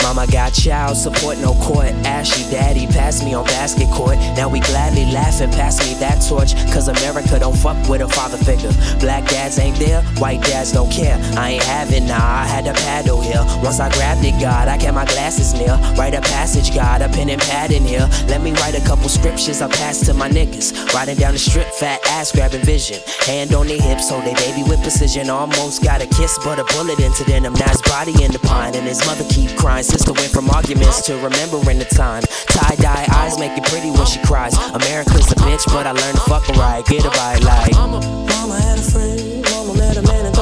Mama 0.02 0.26
got 0.26 0.52
child 0.52 0.96
support, 0.96 1.38
no 1.38 1.54
court. 1.54 1.92
Ashy 2.04 2.42
daddy 2.50 2.86
passed 2.86 3.24
me 3.24 3.34
on 3.34 3.44
basket 3.44 3.88
court. 3.90 4.16
Now 4.36 4.48
we 4.48 4.60
gladly 4.60 5.04
laugh 5.12 5.40
and 5.40 5.52
pass 5.52 5.78
me 5.86 5.94
that 6.00 6.22
torch. 6.26 6.54
Cause 6.72 6.88
America 6.88 7.38
don't 7.38 7.56
fuck 7.56 7.76
with 7.88 8.00
a 8.00 8.08
father 8.08 8.38
figure. 8.38 8.72
Black 8.98 9.28
dads 9.28 9.58
ain't 9.58 9.78
there, 9.78 10.02
white 10.18 10.42
dads 10.42 10.72
don't 10.72 10.90
care. 10.90 11.18
I 11.36 11.50
ain't 11.50 11.64
having 11.64 12.06
nah, 12.06 12.16
I 12.16 12.46
had 12.46 12.64
to 12.64 12.72
paddle 12.72 13.20
here. 13.20 13.44
Once 13.62 13.80
I 13.80 13.90
grabbed 13.90 14.24
it, 14.24 14.40
God, 14.40 14.68
I 14.68 14.78
kept 14.78 14.94
my 14.94 15.04
glasses 15.04 15.52
near. 15.54 15.76
Write 15.96 16.14
a 16.14 16.20
passage, 16.20 16.74
God, 16.74 17.02
a 17.02 17.08
pen 17.08 17.28
and 17.30 17.40
pad 17.40 17.70
in 17.70 17.84
here. 17.84 18.08
Let 18.28 18.42
me 18.42 18.52
write 18.52 18.74
a 18.74 18.84
couple 18.86 19.08
scriptures 19.08 19.60
I 19.60 19.68
pass 19.68 20.00
to 20.06 20.14
my 20.14 20.28
niggas. 20.28 20.92
Riding 20.94 21.16
down 21.16 21.32
the 21.32 21.38
strip, 21.38 21.66
fat 21.66 22.00
ass 22.06 22.32
grabbing 22.32 22.64
vision. 22.64 22.98
Hand 23.26 23.54
on 23.54 23.66
their 23.66 23.80
hips, 23.80 24.08
so 24.08 24.20
they 24.20 24.34
baby 24.34 24.62
with 24.62 24.80
precision. 24.82 25.30
Almost 25.30 25.82
got 25.82 26.00
a 26.00 26.06
kiss, 26.06 26.38
but 26.42 26.58
a 26.58 26.64
bullet 26.74 26.98
into 27.00 27.24
them. 27.24 27.42
Now 27.42 27.68
his 27.68 27.82
body 27.82 28.12
in 28.22 28.32
the 28.32 28.38
pine, 28.40 28.74
and 28.74 28.86
his 28.86 29.04
mother 29.06 29.24
keep 29.28 29.56
crying. 29.56 29.84
Sister 29.90 30.12
went 30.12 30.30
from 30.30 30.48
arguments 30.50 31.02
to 31.06 31.16
remembering 31.16 31.78
the 31.78 31.84
time. 31.84 32.22
Tie 32.46 32.76
dye 32.76 33.06
eyes 33.10 33.38
make 33.38 33.58
it 33.58 33.64
pretty 33.64 33.90
when 33.90 34.06
she 34.06 34.20
cries. 34.22 34.54
America's 34.70 35.32
a 35.32 35.34
bitch, 35.42 35.66
but 35.66 35.86
I 35.86 35.92
learned 35.92 36.16
to 36.16 36.22
fuck 36.30 36.46
right. 36.56 36.86
Get 36.86 37.04
a 37.04 37.10
bite 37.10 37.42
like. 37.42 37.72
Mama 37.74 38.60
had 38.60 38.78
a 38.78 38.82
friend, 38.82 39.42
mama 39.50 39.72
a 39.72 40.02
man 40.02 40.32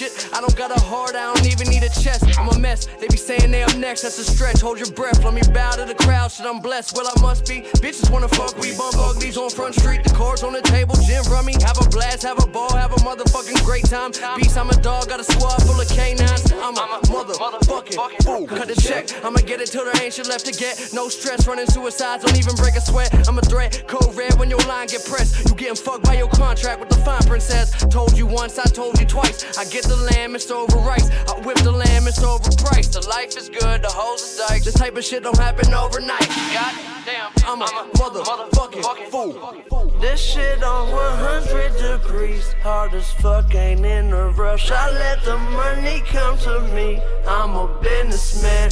shit. 0.00 0.30
I 0.32 0.40
don't 0.40 0.56
got 0.56 0.70
a 0.70 0.80
heart, 0.80 1.14
I 1.14 1.34
don't 1.34 1.46
even 1.46 1.68
need 1.68 1.82
a 1.82 1.90
chest. 1.90 2.29
I'm. 2.70 2.86
They 3.00 3.08
be 3.08 3.16
saying 3.16 3.50
they 3.50 3.62
up 3.62 3.76
next, 3.76 4.02
that's 4.02 4.18
a 4.18 4.24
stretch. 4.24 4.60
Hold 4.60 4.78
your 4.78 4.90
breath, 4.92 5.24
let 5.24 5.34
me 5.34 5.42
bow 5.52 5.72
to 5.72 5.84
the 5.84 5.94
crowd. 5.94 6.30
Shit, 6.30 6.46
I'm 6.46 6.60
blessed. 6.60 6.96
Well, 6.96 7.06
I 7.06 7.20
must 7.20 7.48
be. 7.48 7.62
Bitches 7.82 8.10
wanna 8.10 8.28
fuck, 8.28 8.56
we 8.58 8.76
bump 8.76 8.96
uglies 8.96 9.36
on 9.36 9.50
Front 9.50 9.74
Street. 9.74 10.04
The 10.04 10.10
cards 10.10 10.42
on 10.42 10.52
the 10.52 10.62
table, 10.62 10.94
gin 11.06 11.22
rummy. 11.30 11.54
Have 11.62 11.78
a 11.78 11.88
blast, 11.88 12.22
have 12.22 12.42
a 12.42 12.46
ball, 12.46 12.72
have 12.76 12.92
a 12.92 13.00
motherfucking 13.02 13.64
great 13.64 13.84
time. 13.84 14.12
Beast, 14.36 14.56
I'm 14.56 14.70
a 14.70 14.76
dog, 14.80 15.08
got 15.08 15.20
a 15.20 15.24
squad 15.24 15.58
full 15.62 15.80
of 15.80 15.88
canines. 15.88 16.52
I'm 16.52 16.76
a 16.76 17.00
motherfucking 17.10 18.24
fool. 18.24 18.46
Cut 18.46 18.68
the 18.68 18.76
check, 18.80 19.10
I'ma 19.24 19.40
get 19.40 19.60
it 19.60 19.66
till 19.66 19.84
there 19.84 20.02
ain't 20.02 20.14
shit 20.14 20.28
left 20.28 20.46
to 20.46 20.52
get. 20.52 20.90
No 20.92 21.08
stress, 21.08 21.46
running 21.46 21.66
suicides, 21.66 22.24
don't 22.24 22.38
even 22.38 22.54
break 22.56 22.76
a 22.76 22.80
sweat. 22.80 23.10
I'm 23.28 23.38
a 23.38 23.42
threat, 23.42 23.84
code 23.86 24.14
red 24.14 24.38
when 24.38 24.50
your 24.50 24.62
line 24.70 24.86
get 24.86 25.04
pressed. 25.04 25.48
You 25.48 25.54
getting 25.54 25.76
fucked 25.76 26.04
by 26.04 26.14
your 26.14 26.28
contract 26.28 26.80
with 26.80 26.88
the 26.88 26.96
fine 26.96 27.22
print 27.22 27.42
says. 27.42 27.70
Told 27.90 28.16
you 28.16 28.26
once, 28.26 28.58
I 28.58 28.64
told 28.64 28.98
you 29.00 29.06
twice. 29.06 29.58
I 29.58 29.64
get 29.64 29.84
the 29.84 29.96
lamb, 29.96 30.34
it's 30.34 30.50
over 30.50 30.78
rice. 30.78 31.10
I 31.28 31.40
whip 31.40 31.58
the 31.58 31.72
lamb, 31.72 32.06
it's 32.06 32.22
overpriced. 32.60 32.92
The 32.92 33.08
life 33.08 33.36
is 33.36 33.48
good, 33.48 33.82
the 33.82 33.88
hoes 33.88 34.22
is 34.22 34.38
dykes. 34.38 34.64
This 34.64 34.74
type 34.74 34.96
of 34.96 35.04
shit 35.04 35.22
don't 35.22 35.36
happen 35.36 35.72
overnight. 35.72 36.28
God 36.28 36.74
damn, 37.04 37.30
I'm 37.46 37.62
a 37.62 37.66
motherfucking 37.94 39.08
fool. 39.10 39.90
This 40.00 40.20
shit 40.20 40.62
on 40.62 40.90
100 40.90 41.76
degrees. 41.76 42.52
Hard 42.62 42.94
as 42.94 43.10
fuck, 43.12 43.54
ain't 43.54 43.84
in 43.84 44.12
a 44.12 44.28
rush. 44.30 44.70
I 44.70 44.90
let 44.90 45.22
the 45.24 45.36
money 45.36 46.02
come 46.06 46.38
to 46.38 46.60
me. 46.74 47.00
I'm 47.26 47.56
a 47.56 47.66
businessman. 47.80 48.70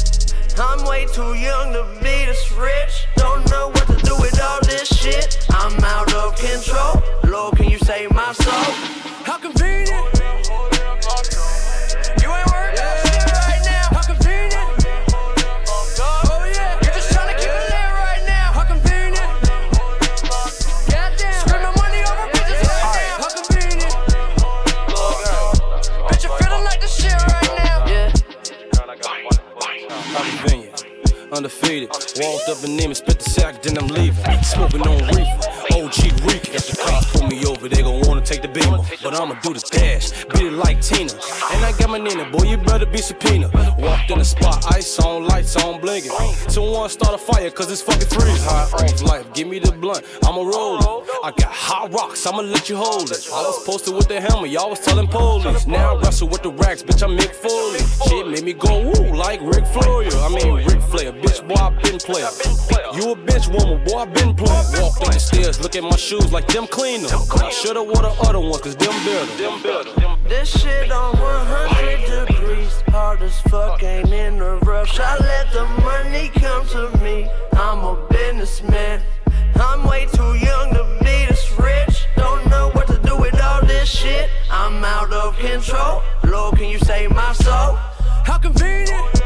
I'm 0.60 0.84
way 0.86 1.06
too 1.06 1.34
young 1.34 1.72
to 1.72 1.84
be 2.00 2.26
this 2.26 2.50
rich. 2.52 3.06
Don't 3.16 3.48
know 3.50 3.68
what 3.68 3.86
to 3.86 3.96
do 4.04 4.16
with 4.16 4.40
all 4.42 4.60
this 4.62 4.88
shit. 4.88 5.46
I'm 5.50 5.72
out 5.84 6.12
of 6.14 6.36
control. 6.36 7.02
Lord, 7.24 7.56
can 7.56 7.70
you 7.70 7.78
save 7.78 8.10
my 8.12 8.32
soul? 8.32 8.72
How 9.24 9.38
convenient. 9.38 10.17
Undefeated. 31.32 31.90
Walked 31.90 32.48
up 32.48 32.62
and 32.64 32.80
in 32.80 32.86
and 32.86 32.96
spit 32.96 33.18
the 33.18 33.30
sack, 33.30 33.62
then 33.62 33.78
I'm 33.78 33.88
leaving. 33.88 34.24
Smoking 34.42 34.82
on 34.82 34.98
reefer, 35.14 35.48
OG 35.74 35.98
reek. 36.26 36.54
If 36.54 36.66
the 36.68 36.76
cops 36.82 37.12
pull 37.12 37.28
me 37.28 37.44
over, 37.46 37.68
they 37.68 37.82
gon' 37.82 38.07
take 38.28 38.42
the 38.42 38.48
beamer. 38.48 38.78
But 39.02 39.14
I'ma 39.14 39.40
do 39.40 39.54
the 39.54 39.60
dash, 39.60 40.12
beat 40.34 40.52
it 40.52 40.52
like 40.52 40.82
Tina. 40.82 41.12
And 41.52 41.64
I 41.64 41.72
got 41.78 41.88
my 41.88 41.98
Nina, 41.98 42.30
boy, 42.30 42.44
you 42.44 42.58
better 42.58 42.84
be 42.84 42.98
subpoena. 42.98 43.48
Walked 43.78 44.10
in 44.10 44.18
the 44.18 44.24
spot, 44.24 44.64
ice 44.70 44.98
on, 44.98 45.26
lights 45.26 45.56
on, 45.56 45.80
blinking. 45.80 46.12
Someone 46.48 46.90
start 46.90 47.14
a 47.14 47.18
fire, 47.18 47.50
cause 47.50 47.72
it's 47.72 47.80
fucking 47.80 48.08
freezing. 48.08 48.44
High 48.44 48.68
off 48.68 49.02
life, 49.02 49.32
give 49.32 49.48
me 49.48 49.58
the 49.58 49.72
blunt, 49.72 50.04
I'ma 50.24 50.42
roll 50.42 50.78
it. 50.78 50.84
I 51.24 51.30
got 51.30 51.52
hot 51.52 51.92
rocks, 51.92 52.26
I'ma 52.26 52.42
let 52.42 52.68
you 52.68 52.76
hold 52.76 53.10
it. 53.10 53.26
I 53.32 53.42
was 53.42 53.64
posted 53.64 53.94
with 53.94 54.08
the 54.08 54.20
helmet, 54.20 54.50
y'all 54.50 54.70
was 54.70 54.80
telling 54.80 55.08
police. 55.08 55.66
Now 55.66 55.96
I 55.96 56.00
wrestle 56.00 56.28
with 56.28 56.42
the 56.42 56.50
racks, 56.50 56.82
bitch, 56.82 57.02
I'm 57.02 57.16
Mick 57.16 57.32
Foley. 57.34 57.80
Shit 58.08 58.28
made 58.28 58.44
me 58.44 58.52
go 58.52 58.82
woo 58.82 59.16
like 59.16 59.40
Rick 59.40 59.66
Floyer. 59.66 60.12
I 60.12 60.28
mean, 60.28 60.66
Rick 60.66 60.82
Flair, 60.82 61.12
bitch, 61.12 61.40
boy, 61.48 61.54
I 61.54 61.70
been 61.80 61.98
player. 61.98 62.28
You 62.94 63.12
a 63.12 63.16
bitch 63.16 63.48
woman, 63.48 63.84
boy, 63.84 63.98
I 63.98 64.04
been 64.06 64.34
playing. 64.34 64.66
Walked 64.80 65.02
up 65.02 65.12
the 65.12 65.18
stairs, 65.18 65.60
look 65.60 65.76
at 65.76 65.82
my 65.82 65.96
shoes 65.96 66.30
like 66.32 66.46
them 66.48 66.66
clean 66.66 67.02
them. 67.02 67.20
I 67.40 67.50
shoulda 67.50 67.82
wore 67.82 68.02
the 68.02 68.17
other 68.20 68.40
ones, 68.40 68.60
cause 68.60 68.76
them 68.76 68.92
better. 69.04 69.36
Them 69.36 69.62
better. 69.62 70.28
This 70.28 70.48
shit 70.60 70.90
on 70.90 71.18
100 71.18 72.26
degrees. 72.26 72.82
Hard 72.88 73.22
as 73.22 73.38
fuck, 73.42 73.82
ain't 73.82 74.12
in 74.12 74.40
a 74.40 74.56
rush. 74.58 74.98
I 75.00 75.16
let 75.18 75.52
the 75.52 75.64
money 75.82 76.30
come 76.34 76.66
to 76.68 76.90
me. 76.98 77.28
I'm 77.52 77.84
a 77.84 78.06
businessman. 78.10 79.02
I'm 79.56 79.88
way 79.88 80.06
too 80.06 80.34
young 80.34 80.72
to 80.74 80.84
be 81.00 81.26
this 81.26 81.52
rich. 81.58 82.06
Don't 82.16 82.48
know 82.48 82.70
what 82.72 82.86
to 82.88 82.98
do 82.98 83.16
with 83.16 83.40
all 83.40 83.64
this 83.66 83.88
shit. 83.88 84.30
I'm 84.50 84.84
out 84.84 85.12
of 85.12 85.36
control. 85.38 86.02
Lord, 86.24 86.56
can 86.56 86.68
you 86.68 86.78
save 86.78 87.10
my 87.10 87.32
soul? 87.32 87.76
How 88.24 88.38
convenient. 88.38 89.18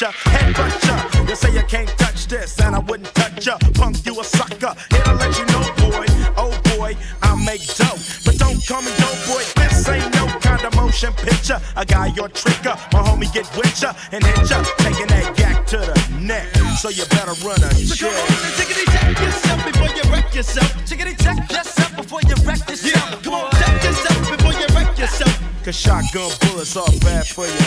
ya, 0.00 0.10
head 0.32 0.54
butt. 0.56 1.28
You 1.28 1.36
say 1.36 1.52
you 1.52 1.62
can't 1.68 1.88
touch 1.98 2.26
this, 2.26 2.58
and 2.60 2.74
I 2.74 2.78
wouldn't 2.78 3.14
touch 3.14 3.46
ya. 3.46 3.58
Punk, 3.74 4.04
you 4.06 4.18
a 4.20 4.24
sucker. 4.24 4.74
Here 4.90 5.02
to 5.04 5.14
let 5.14 5.38
you 5.38 5.46
know, 5.46 5.62
boy. 5.78 6.06
Oh 6.36 6.52
boy, 6.76 6.96
I 7.22 7.34
make 7.44 7.64
dope, 7.76 8.00
but 8.24 8.38
don't 8.38 8.60
call 8.66 8.82
me 8.82 8.92
dope 8.98 9.20
boy. 9.28 9.44
This 9.56 9.88
ain't 9.88 10.14
no 10.14 10.26
kind 10.40 10.64
of 10.64 10.74
motion 10.74 11.12
picture. 11.12 11.60
I 11.76 11.84
got 11.84 12.16
your 12.16 12.28
trigger, 12.28 12.74
my 12.92 13.00
homie 13.00 13.32
get 13.32 13.46
with 13.56 13.82
ya 13.82 13.92
and 14.12 14.24
hit 14.24 14.50
ya, 14.50 14.62
taking 14.78 15.06
that 15.08 15.38
yak 15.38 15.66
to 15.66 15.78
the 15.78 15.94
neck. 16.20 16.48
So 16.80 16.88
you 16.88 17.04
better 17.06 17.36
run 17.44 17.60
a 17.62 17.70
check. 17.70 17.86
So 17.86 18.08
come 18.08 18.14
on 18.14 18.28
and 18.44 18.54
check 18.56 19.20
yourself 19.20 19.60
before 19.66 19.90
you 19.96 20.04
wreck 20.10 20.34
yourself. 20.34 20.70
Check 20.86 21.00
yourself 21.44 21.96
before 21.96 22.20
you 22.22 22.34
wreck 22.46 22.68
yourself. 22.68 22.94
Yeah, 22.94 23.20
come 23.22 23.34
on, 23.34 23.50
check 23.52 23.84
yourself 23.84 24.18
before 24.30 24.52
you 24.52 24.66
wreck 24.74 24.98
yourself. 24.98 25.34
Cause 25.64 25.76
shotgun 25.76 26.30
bullets 26.40 26.76
are 26.76 26.86
bad 27.04 27.26
for 27.26 27.46
you. 27.46 27.59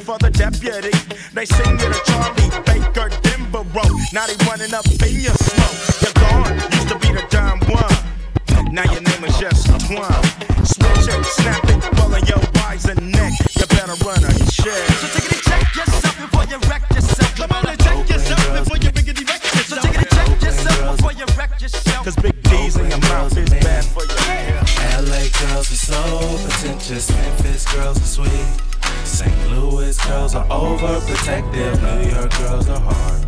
For 0.00 0.18
the 0.18 0.30
deputy. 0.30 0.92
They 1.32 1.46
sing 1.46 1.78
you 1.78 1.88
to 1.88 2.00
Charlie 2.04 2.50
Baker 2.66 3.08
Denborough, 3.22 3.96
now 4.12 4.26
they 4.26 4.36
running 4.44 4.74
up 4.74 4.84
in 4.86 5.20
your 5.20 5.36
smoke. 5.36 5.76
You're 6.02 6.16
gone, 6.20 6.54
used 6.72 6.88
to 6.88 6.98
be 6.98 7.12
the 7.12 7.24
dime 7.30 7.60
one. 7.70 8.72
Now 8.72 8.84
your 8.92 9.00
name 9.00 9.24
is 9.24 9.36
just 9.38 9.66
Twine. 9.86 10.26
Switch 10.66 11.08
it, 11.08 11.24
snap 11.24 11.64
it, 11.64 11.80
pulling 11.96 12.26
your 12.26 12.40
wise 12.60 12.84
and 12.86 13.00
neck. 13.12 13.32
You 13.56 13.66
better 13.66 13.96
run 14.04 14.20
a 14.20 14.32
check. 14.52 14.84
So 15.00 15.06
tickety 15.16 15.40
check 15.44 15.64
yourself 15.74 16.16
before 16.20 16.44
you 16.44 16.58
wreck 16.68 16.82
yourself. 16.92 17.36
Come 17.36 17.52
on 17.52 17.66
and 17.66 17.80
check 17.80 18.08
yourself 18.08 18.42
before 18.58 18.76
you 18.76 18.90
wreck 18.90 19.06
yourself. 19.06 19.66
So 19.66 19.76
tickety 19.80 20.08
check 20.12 20.42
yourself 20.42 20.96
before 20.96 21.12
you 21.12 21.26
wreck 21.38 21.60
yourself. 21.60 22.04
Cause 22.04 22.16
big 22.16 22.36
D's 22.42 22.76
in 22.76 22.90
your 22.90 23.00
mouth 23.12 23.36
is 23.36 23.50
bad 23.64 23.84
for 23.84 24.04
your 24.04 24.20
health. 24.20 25.08
LA 25.08 25.24
girls 25.40 25.70
are 25.72 25.82
so 25.88 26.00
pretentious, 26.44 27.10
Memphis 27.10 27.64
girls 27.72 27.98
are 27.98 28.28
sweet. 28.28 28.75
St. 29.16 29.50
Louis 29.50 29.96
girls 30.06 30.34
are 30.34 30.44
overprotective, 30.48 31.80
New 31.80 32.10
York 32.14 32.30
girls 32.36 32.68
are 32.68 32.78
hard. 32.78 33.24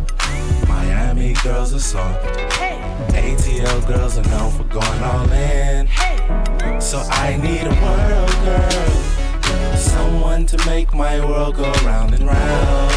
Miami 0.67 1.33
girls 1.43 1.73
are 1.73 1.79
soft. 1.79 2.23
ATL 3.09 3.87
girls 3.87 4.19
are 4.19 4.29
known 4.29 4.51
for 4.51 4.65
going 4.65 5.01
all 5.01 5.31
in. 5.31 5.87
So 6.79 6.99
I 7.09 7.37
need 7.37 7.65
a 7.65 7.73
world 7.81 8.35
girl, 8.45 8.91
someone 9.75 10.45
to 10.45 10.63
make 10.67 10.93
my 10.93 11.25
world 11.25 11.55
go 11.55 11.71
round 11.83 12.13
and 12.13 12.27
round. 12.27 12.91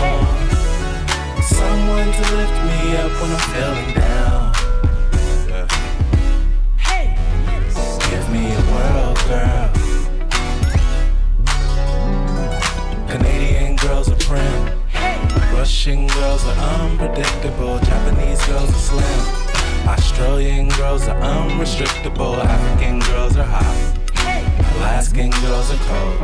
Someone 1.43 2.13
to 2.13 2.37
lift 2.37 2.59
me 2.69 2.97
up 2.99 3.13
when 3.23 3.31
I'm 3.33 3.41
feeling 3.55 3.95
down. 3.95 4.53
Yeah. 5.49 5.67
Give 8.11 8.29
me 8.31 8.53
a 8.53 8.61
world 8.71 9.19
girl. 9.29 9.82
Canadian 13.13 13.77
girls 13.77 14.09
are 14.09 14.17
prim. 14.17 14.81
Russian 15.53 16.07
girls 16.07 16.47
are 16.47 16.81
unpredictable. 16.81 17.79
Japanese 17.81 18.43
girls 18.47 18.71
are 18.71 18.85
slim. 18.89 19.21
Australian 19.87 20.71
girls 20.81 21.07
are 21.09 21.21
unrestrictable. 21.21 22.43
African 22.43 23.01
girls 23.01 23.37
are 23.37 23.45
hot. 23.45 23.99
Alaskan 24.77 25.29
girls 25.45 25.71
are 25.71 25.83
cold. 25.91 26.21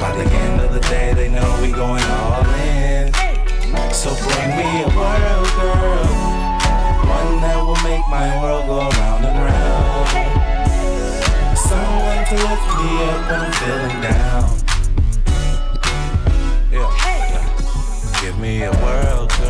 By 0.00 0.16
the 0.16 0.24
end 0.24 0.62
of 0.62 0.72
the 0.72 0.80
day, 0.88 1.12
they 1.12 1.28
know 1.28 1.58
we 1.60 1.70
going 1.70 2.02
all 2.02 2.46
in. 2.64 3.12
So 3.92 4.16
bring 4.24 4.56
me 4.56 4.84
a 4.84 4.90
world 4.96 5.50
girl. 5.60 6.08
One 7.12 7.42
that 7.44 7.60
will 7.60 7.82
make 7.84 8.08
my 8.08 8.40
world 8.40 8.64
go 8.72 8.88
round 8.88 9.24
and 9.26 9.38
round. 9.52 10.08
Someone 11.58 12.24
to 12.24 12.34
lift 12.40 12.68
me 12.80 12.88
up 13.04 13.20
when 13.28 13.40
I'm 13.44 13.52
feeling 13.52 14.00
down. 14.00 14.71
Give 18.22 18.38
me 18.38 18.62
a 18.62 18.70
world 18.70 19.41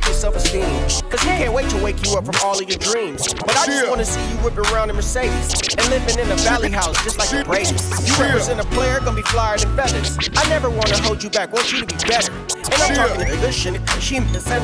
suckers 0.00 0.22
your 0.22 0.32
self-esteem. 0.32 1.10
Cause 1.10 1.20
he 1.20 1.28
can't 1.28 1.52
wait 1.52 1.68
to 1.70 1.82
wake 1.82 2.04
you 2.04 2.16
up 2.16 2.26
from 2.26 2.34
all 2.44 2.58
of 2.58 2.68
your 2.68 2.78
dreams. 2.78 3.32
But 3.34 3.56
I 3.56 3.66
just 3.66 3.88
wanna 3.88 4.04
see 4.04 4.20
you 4.20 4.36
whipping 4.38 4.66
around 4.72 4.90
in 4.90 4.96
Mercedes 4.96 5.52
and 5.78 5.88
living 5.88 6.18
in 6.18 6.30
a 6.30 6.36
valley 6.36 6.70
house 6.70 7.02
just 7.04 7.18
like 7.18 7.30
the 7.30 7.44
Brady's. 7.44 7.72
You 8.06 8.14
represent 8.22 8.60
a 8.60 8.64
player, 8.64 9.00
gonna 9.00 9.16
be 9.16 9.22
flyer 9.22 9.58
than 9.58 9.74
feathers. 9.76 10.18
I 10.36 10.48
never 10.48 10.68
wanna 10.68 11.00
hold 11.02 11.22
you 11.22 11.30
back, 11.30 11.52
want 11.52 11.72
you 11.72 11.80
to 11.80 11.86
be 11.86 11.96
better. 12.06 12.32
And 12.32 12.82
I'm 12.82 12.94
talking 12.94 13.18
the 13.18 13.36
good 13.40 13.54
shit. 13.54 13.76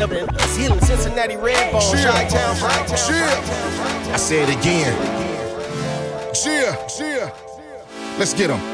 Up 0.02 0.10
in 0.10 0.26
Zealand, 0.48 0.82
Cincinnati, 0.84 1.36
Red 1.36 1.72
Bone, 1.72 1.80
Chi-Town, 1.80 2.56
Chi-Town. 2.56 4.12
I 4.12 4.16
say 4.16 4.42
it 4.42 4.48
again. 4.48 4.92
Cheer, 6.34 6.76
cheer. 6.88 7.32
Let's 8.18 8.34
get 8.34 8.50
'em. 8.50 8.71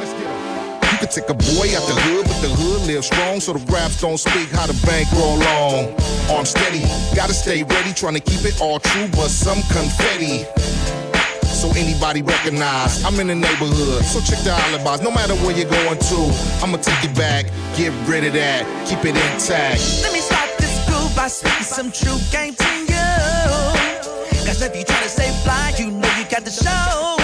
You 0.98 1.06
can 1.06 1.14
take 1.14 1.30
a 1.30 1.38
boy 1.54 1.70
out 1.78 1.86
the 1.86 1.94
hood, 2.10 2.26
but 2.26 2.42
the 2.42 2.50
hood 2.50 2.90
live 2.90 3.04
strong, 3.04 3.38
so 3.38 3.52
the 3.52 3.62
raps 3.70 4.00
don't 4.00 4.18
speak 4.18 4.50
how 4.50 4.66
the 4.66 4.74
bank 4.82 5.06
roll 5.14 5.38
long. 5.38 5.94
Arm 6.26 6.42
steady, 6.42 6.82
gotta 7.14 7.32
stay 7.32 7.62
ready, 7.62 7.94
trying 7.94 8.14
to 8.14 8.20
keep 8.20 8.42
it 8.42 8.60
all 8.60 8.80
true, 8.80 9.06
but 9.14 9.30
some 9.30 9.62
confetti. 9.70 10.42
So 11.46 11.70
anybody 11.78 12.22
recognize 12.22 13.04
I'm 13.04 13.14
in 13.20 13.28
the 13.28 13.36
neighborhood. 13.36 14.02
So 14.10 14.18
check 14.18 14.42
the 14.42 14.50
alibis, 14.50 15.00
no 15.00 15.14
matter 15.14 15.38
where 15.46 15.54
you're 15.54 15.70
going 15.70 16.02
to. 16.02 16.18
I'ma 16.66 16.82
take 16.82 17.06
it 17.06 17.14
back, 17.14 17.46
get 17.78 17.94
rid 18.10 18.26
of 18.26 18.32
that, 18.34 18.66
keep 18.90 18.98
it 19.06 19.14
intact. 19.14 19.78
Let 20.02 20.10
me 20.10 20.18
start 20.18 20.50
this 20.58 20.82
groove 20.90 21.14
by 21.14 21.28
spitting 21.30 21.62
some 21.62 21.92
true 21.94 22.18
game 22.34 22.58
to 22.58 22.70
you. 22.90 23.06
Cause 24.42 24.58
if 24.66 24.74
you 24.74 24.82
try 24.82 24.98
to 25.06 25.08
stay 25.08 25.30
fly, 25.46 25.78
you 25.78 25.92
know 25.94 26.10
you 26.18 26.26
got 26.26 26.42
to 26.42 26.50
show 26.50 27.17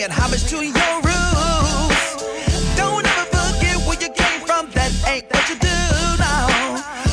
paying 0.00 0.10
homage 0.10 0.44
to 0.48 0.56
your 0.56 0.94
roots. 1.04 2.24
Don't 2.76 3.04
ever 3.04 3.26
forget 3.36 3.76
where 3.86 4.00
you 4.00 4.08
came 4.14 4.40
from, 4.46 4.70
that 4.70 4.90
ain't 5.06 5.26
what 5.30 5.46
you 5.48 5.56
do 5.56 5.78
now. 6.18 6.46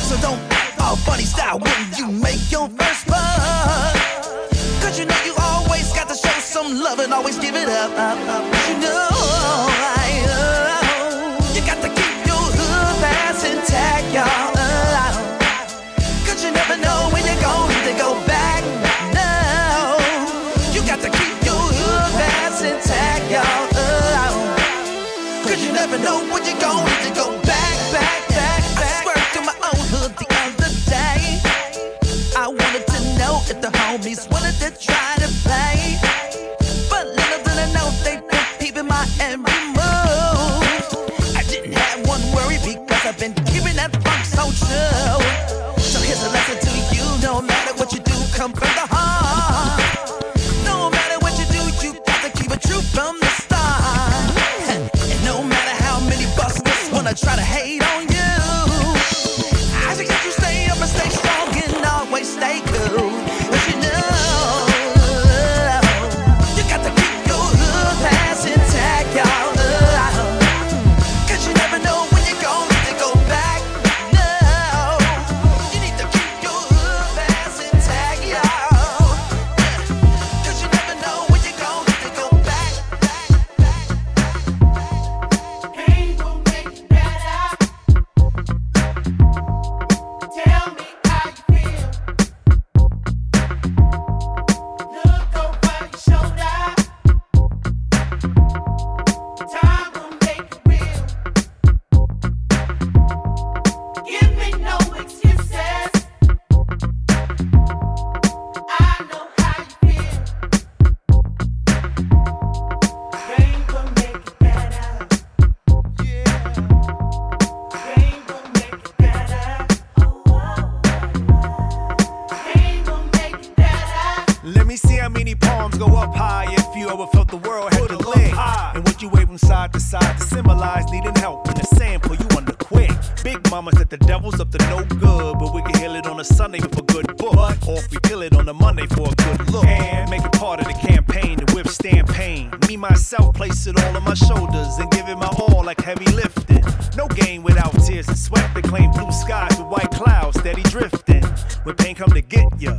So 0.08 0.16
don't 0.22 0.40
act 0.52 0.80
all 0.80 0.96
funny 0.96 1.24
style 1.24 1.58
when 1.58 1.74
you 1.98 2.10
make 2.10 2.50
your 2.50 2.68
first 2.68 3.06
buck. 3.06 3.94
Cause 4.80 4.98
you 4.98 5.04
know 5.04 5.20
you 5.26 5.34
always 5.38 5.92
got 5.92 6.08
to 6.08 6.14
show 6.14 6.38
some 6.40 6.80
love 6.80 6.98
and 7.00 7.12
always 7.12 7.38
give 7.38 7.54
it 7.54 7.68
up. 7.68 7.90
up, 7.92 8.28
up. 8.28 8.57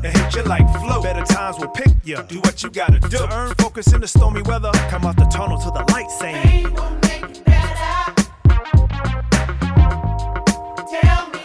and 0.03 0.17
hit 0.17 0.35
you 0.35 0.43
like 0.43 0.67
flow. 0.79 1.01
Better 1.01 1.25
times 1.25 1.57
will 1.59 1.69
pick 1.69 1.91
you. 2.03 2.17
Do 2.27 2.39
what 2.39 2.63
you 2.63 2.69
gotta 2.69 2.99
do. 2.99 3.09
To 3.09 3.33
earn 3.33 3.53
focus 3.55 3.93
in 3.93 4.01
the 4.01 4.07
stormy 4.07 4.41
weather. 4.43 4.71
Come 4.89 5.05
out 5.05 5.17
the 5.17 5.25
tunnel 5.25 5.57
to 5.57 5.71
the 5.71 5.83
light 5.91 6.09
saying. 6.11 6.41
Pain 6.43 6.73
will 6.73 6.89
make 7.03 7.37
you 7.37 7.43
better. 7.43 8.13
Tell 11.01 11.29
me. 11.29 11.38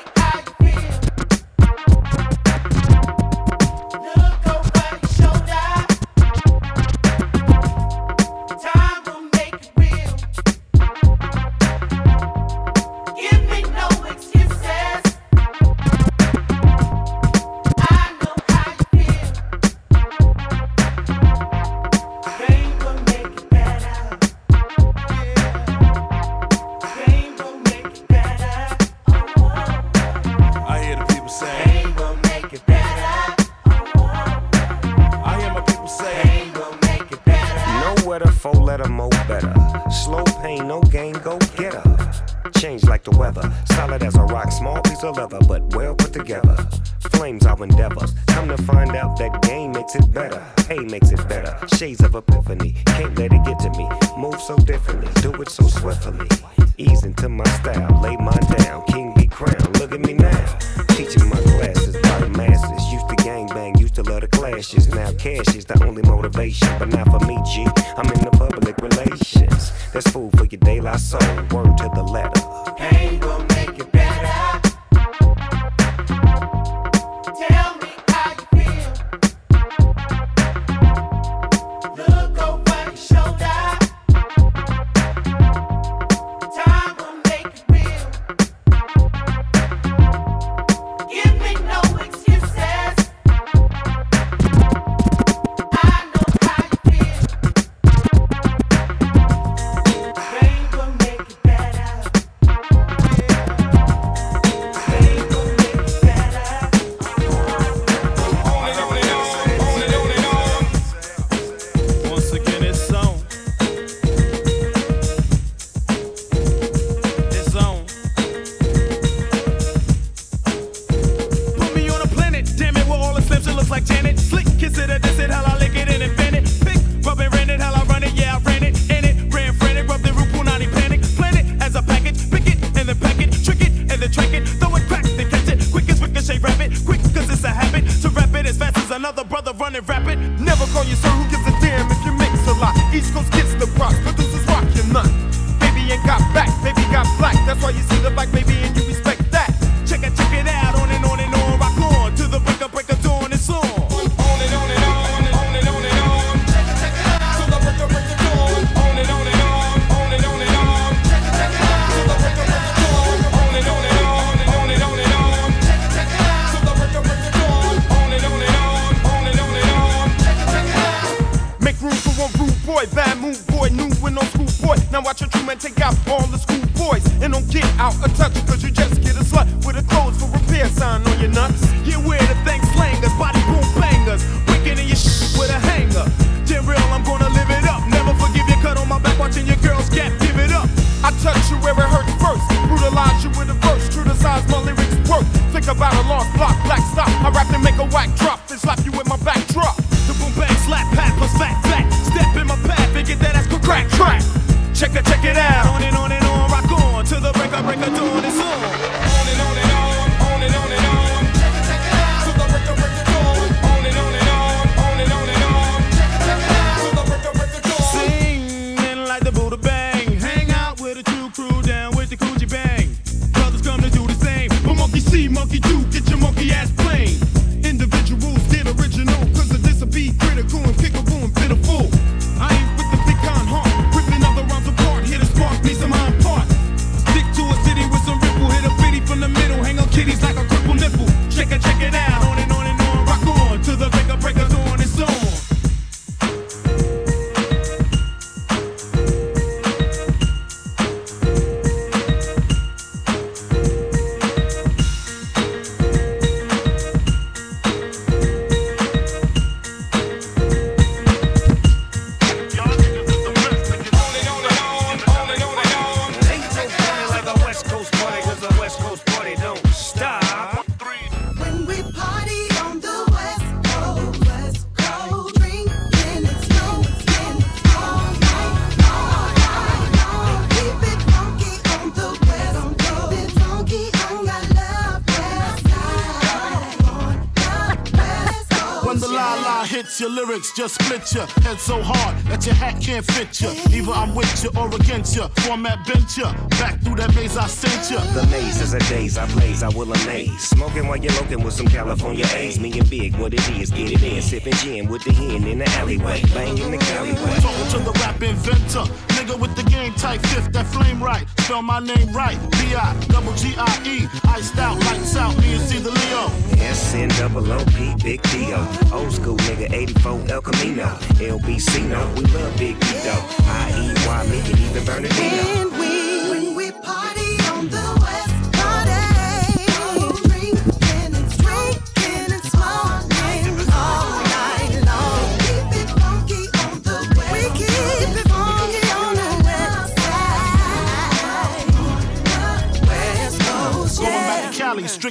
Lyrics, 290.15 290.53
just 290.53 290.81
split 290.81 291.13
your 291.13 291.27
head 291.43 291.59
so 291.59 291.83
hard 291.83 292.17
that 292.27 292.47
your 292.47 292.55
hat 292.55 292.81
can't 292.81 293.05
fit 293.05 293.41
you. 293.41 293.51
Either 293.77 293.93
I'm 293.93 294.15
with 294.15 294.45
you 294.45 294.51
or 294.57 294.69
against 294.75 295.17
you. 295.17 295.27
Format 295.43 295.85
bent 295.87 296.17
you. 296.17 296.25
Back 296.61 296.81
through 296.81 296.97
that 296.97 297.15
maze 297.15 297.37
I 297.37 297.47
sent 297.47 297.91
you. 297.91 297.99
The 298.15 298.27
maze 298.31 298.61
is 298.61 298.75
a 298.75 298.79
days 298.91 299.19
I 299.19 299.27
blaze, 299.33 299.63
I 299.63 299.69
will 299.69 299.93
amaze. 299.93 300.41
Smoking 300.49 300.87
while 300.87 300.97
you're 300.97 301.13
looking 301.15 301.43
with 301.43 301.55
some 301.55 301.67
California 301.67 302.27
A's. 302.35 302.61
Me 302.61 302.79
and 302.79 302.89
Big, 302.89 303.17
what 303.17 303.35
it 303.35 303.49
is, 303.51 303.71
get 303.71 303.91
it 303.91 304.03
in. 304.03 304.23
Sipping 304.23 304.55
gin 304.55 304.89
with 304.89 305.03
the 305.05 305.13
hen 305.13 305.45
in 305.45 305.59
the 305.59 305.69
alleyway. 305.71 306.23
Banging 306.33 306.71
the 306.71 306.81
alleyway. 306.95 307.35
Talking 307.41 307.69
to 307.73 307.79
the 307.79 307.93
rap 308.01 308.23
inventor. 308.23 308.87
Nigga 309.17 309.39
with 309.39 309.55
the 309.57 309.65
game 309.65 309.93
type 309.95 310.21
fifth, 310.27 310.53
that 310.53 310.67
flame 310.67 311.03
right. 311.03 311.27
Spell 311.41 311.63
my 311.63 311.81
name 311.81 312.13
right. 312.13 312.39
B-I, 312.53 312.95
double 313.09 313.35
G-I-E. 313.35 314.07
Iced 314.29 314.59
out, 314.59 314.79
lights 314.87 315.17
out, 315.17 315.37
me 315.39 315.55
and 315.55 315.63
see 315.63 315.79
the 315.79 315.91
Leo. 315.91 316.44
SN 316.73 317.09
double 317.19 317.53
O-P, 317.53 317.95
Big 318.03 318.23
D-O. 318.23 318.61
Old 318.93 319.13
school 319.13 319.37
nigga, 319.37 319.71
84 319.73 320.25
El 320.31 320.41
Camino. 320.41 320.87
LBC, 321.21 321.89
no, 321.89 322.01
we 322.17 322.23
love 322.33 322.57
Big 322.59 322.79
D-O. 322.81 323.17
I-E-Y, 323.47 324.25
and 324.25 324.61
even 324.61 324.85
Bernardino. 324.85 325.64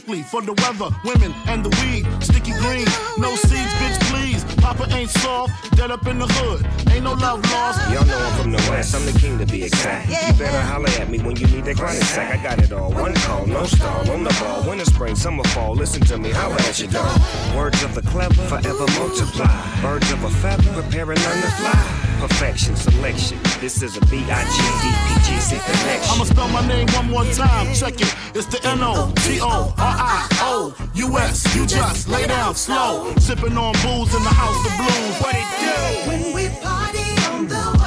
Strictly 0.04 0.24
for 0.24 0.42
the 0.42 0.54
weather, 0.62 0.96
women, 1.06 1.34
and 1.48 1.64
the 1.64 1.70
weed. 1.82 2.06
Sticky 2.22 2.52
green, 2.60 2.86
no 3.18 3.36
seeds, 3.36 3.74
bitch, 3.80 4.00
please. 4.12 4.44
Papa 4.56 4.88
ain't 4.96 5.10
soft, 5.10 5.76
dead 5.76 5.92
up 5.92 6.06
in 6.08 6.20
the 6.20 6.28
hood. 6.28 6.66
Ain't 6.92 7.04
no 7.04 7.14
love 7.14 7.44
lost. 7.52 7.80
Y'all 7.92 8.06
know 8.06 8.18
I'm 8.18 8.42
from 8.42 8.52
the 8.52 8.58
west, 8.70 8.96
I'm 8.96 9.06
the 9.06 9.18
king 9.18 9.38
to 9.40 9.46
be 9.46 9.64
exact. 9.64 10.10
You 10.10 10.34
better 10.38 10.62
holler 10.62 10.90
at 11.00 11.10
me 11.10 11.20
when 11.20 11.36
you 11.36 11.48
need 11.48 11.66
that 11.66 11.78
chronic 11.78 12.04
sack. 12.04 12.40
I 12.40 12.44
got 12.44 12.60
it 12.60 12.72
all. 12.72 12.92
One 12.92 13.14
call, 13.16 13.46
no 13.46 13.64
stall, 13.66 14.10
on 14.12 14.24
the 14.24 14.36
ball. 14.42 14.68
Winter, 14.68 14.86
spring, 14.86 15.16
summer, 15.16 15.44
fall. 15.56 15.76
Listen 15.76 16.02
to 16.02 16.18
me, 16.18 16.32
holler 16.32 16.60
at 16.60 16.80
your 16.80 16.90
dog. 16.90 17.22
Words 17.56 17.84
of 17.84 17.96
the 17.96 18.02
clever, 18.02 18.42
forever 18.48 18.86
multiply. 19.00 19.82
Birds 19.82 20.12
of 20.12 20.24
a 20.24 20.30
feather, 20.30 20.82
prepare 20.82 21.12
and 21.12 21.22
learn 21.22 21.42
to 21.42 21.52
fly. 21.52 22.03
Perfection, 22.24 22.74
selection. 22.78 23.38
This 23.60 23.84
is 23.84 23.98
a 23.98 24.02
B-I-G-D-P-G-C 24.06 25.60
connection. 25.60 26.10
I'ma 26.10 26.24
spell 26.24 26.48
my 26.48 26.66
name 26.66 26.88
one 26.94 27.10
more 27.10 27.26
time. 27.34 27.74
Check 27.74 28.00
it. 28.00 28.16
It's 28.34 28.46
the 28.46 28.66
N-O-T-O-R-I-O-U-S. 28.66 29.16
You 31.54 31.66
just 31.66 32.08
lay 32.08 32.26
down 32.26 32.56
slow. 32.56 33.14
Sipping 33.18 33.58
on 33.58 33.74
booze 33.84 34.16
in 34.16 34.24
the 34.24 34.30
house 34.30 34.66
of 34.66 34.72
blues. 34.78 35.20
What 35.20 35.36
it 35.36 35.44
do? 35.60 35.76
When 36.08 36.34
we 36.34 36.48
party 36.62 37.12
on 37.28 37.46
the 37.50 37.83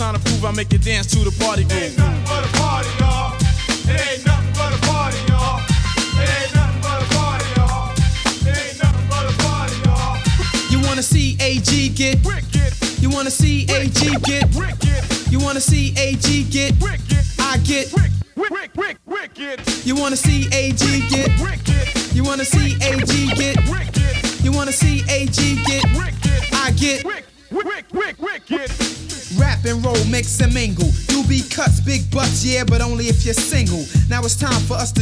time 0.00 0.14
to 0.14 0.20
prove 0.20 0.42
I 0.46 0.52
make 0.52 0.72
you 0.72 0.78
dance 0.78 1.12
to 1.12 1.18
the 1.18 1.44
party 1.44 1.64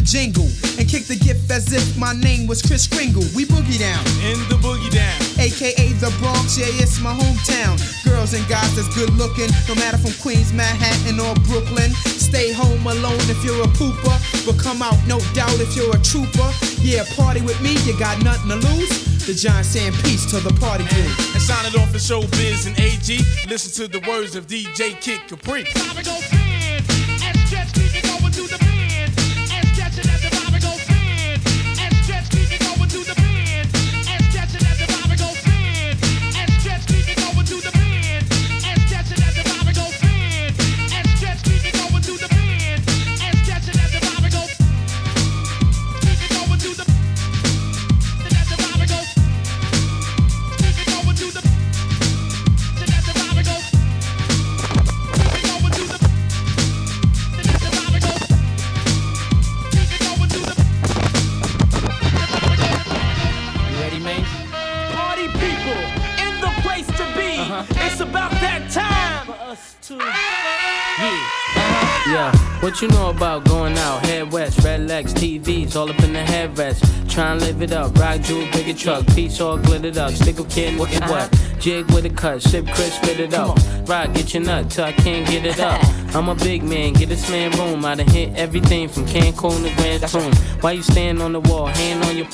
jingle 0.09 0.48
and 0.80 0.88
kick 0.88 1.04
the 1.04 1.20
gift 1.20 1.50
as 1.52 1.68
if 1.68 1.84
my 2.00 2.16
name 2.16 2.48
was 2.48 2.62
Kris 2.62 2.88
Kringle. 2.88 3.28
We 3.36 3.44
boogie 3.44 3.76
down. 3.76 4.00
In 4.24 4.40
the 4.48 4.56
boogie 4.56 4.88
down. 4.88 5.20
AKA 5.36 5.92
the 6.00 6.09
Bronx, 6.16 6.56
yeah, 6.56 6.80
it's 6.80 6.98
my 6.98 7.12
hometown. 7.12 7.76
Girls 8.09 8.32
and 8.32 8.40
guys 8.48 8.72
that's 8.74 8.88
good 8.96 9.12
looking, 9.20 9.52
no 9.68 9.74
matter 9.76 9.98
from 10.00 10.16
Queens, 10.24 10.52
Manhattan, 10.52 11.20
or 11.20 11.36
Brooklyn. 11.44 11.92
Stay 12.09 12.52
home 12.52 12.80
alone 12.88 13.20
if 13.28 13.44
you're 13.44 13.61
a 13.61 13.70
pooper, 13.76 14.16
but 14.48 14.56
come 14.56 14.80
out, 14.80 14.96
no 15.06 15.20
doubt, 15.36 15.61
if 15.61 15.76
you're 15.76 15.94
a 15.94 16.00
trooper. 16.00 16.48
Yeah, 16.80 17.04
party 17.12 17.42
with 17.42 17.61
me, 17.61 17.76
you 17.84 17.92
got 17.98 18.16
nothing 18.24 18.48
to 18.48 18.56
lose. 18.56 18.88
The 19.28 19.34
John 19.34 19.62
saying 19.62 19.92
peace 20.09 20.24
to 20.32 20.40
the 20.40 20.56
party 20.56 20.88
crew. 20.88 21.04
And 21.36 21.42
sign 21.44 21.68
it 21.68 21.76
off 21.76 21.92
for 21.92 22.00
showbiz 22.00 22.64
and 22.64 22.80
AG. 22.80 23.20
Listen 23.46 23.84
to 23.84 23.92
the 23.92 24.00
words 24.09 24.36
of 24.36 24.46
DJ 24.46 24.98
Kid 25.04 25.20
Capri. 25.28 25.68
us 28.52 28.78
what 72.79 72.93
you 72.93 72.97
know 72.97 73.11
about 73.11 73.45
going 73.45 73.76
out? 73.76 74.07
Head 74.07 74.31
west, 74.31 74.62
red 74.62 74.87
legs, 74.87 75.12
TVs, 75.12 75.74
all 75.74 75.91
up 75.91 75.99
in 76.01 76.12
the 76.12 76.20
headrest. 76.20 77.11
Try 77.11 77.33
and 77.33 77.41
live 77.41 77.61
it 77.61 77.72
up, 77.72 77.97
rock 77.99 78.20
jewel, 78.20 78.47
bigger 78.53 78.72
truck, 78.72 79.05
piece 79.09 79.41
all 79.41 79.59
glittered 79.59 79.99
up. 79.99 80.12
Stick 80.12 80.39
a 80.39 80.45
kid, 80.45 80.79
what 80.79 80.89
what? 81.11 81.29
Jig 81.59 81.91
with 81.91 82.05
a 82.05 82.11
cut, 82.11 82.41
sip 82.41 82.66
Chris, 82.66 82.95
spit 82.95 83.18
it 83.18 83.35
up. 83.35 83.59
Rock, 83.89 84.14
get 84.14 84.33
your 84.33 84.45
nut 84.45 84.70
till 84.70 84.85
I 84.85 84.93
can't 84.93 85.26
get 85.26 85.45
it 85.45 85.59
up. 85.59 85.83
I'm 86.14 86.29
a 86.29 86.37
big 86.37 86.62
man, 86.62 86.93
get 86.93 87.09
this 87.09 87.29
man 87.29 87.51
room. 87.59 87.85
I 87.85 87.97
done 87.97 88.07
hit 88.07 88.37
everything 88.37 88.89
from 88.89 89.07
Cancun 89.07 89.64
to 89.64 89.74
Grand 89.74 90.07
Tune. 90.07 90.33
Why 90.61 90.72
you 90.72 90.83
stand 90.83 91.20
on 91.20 91.33
the 91.33 91.41
wall, 91.41 91.66
hand 91.66 92.05
on 92.05 92.16
your 92.16 92.26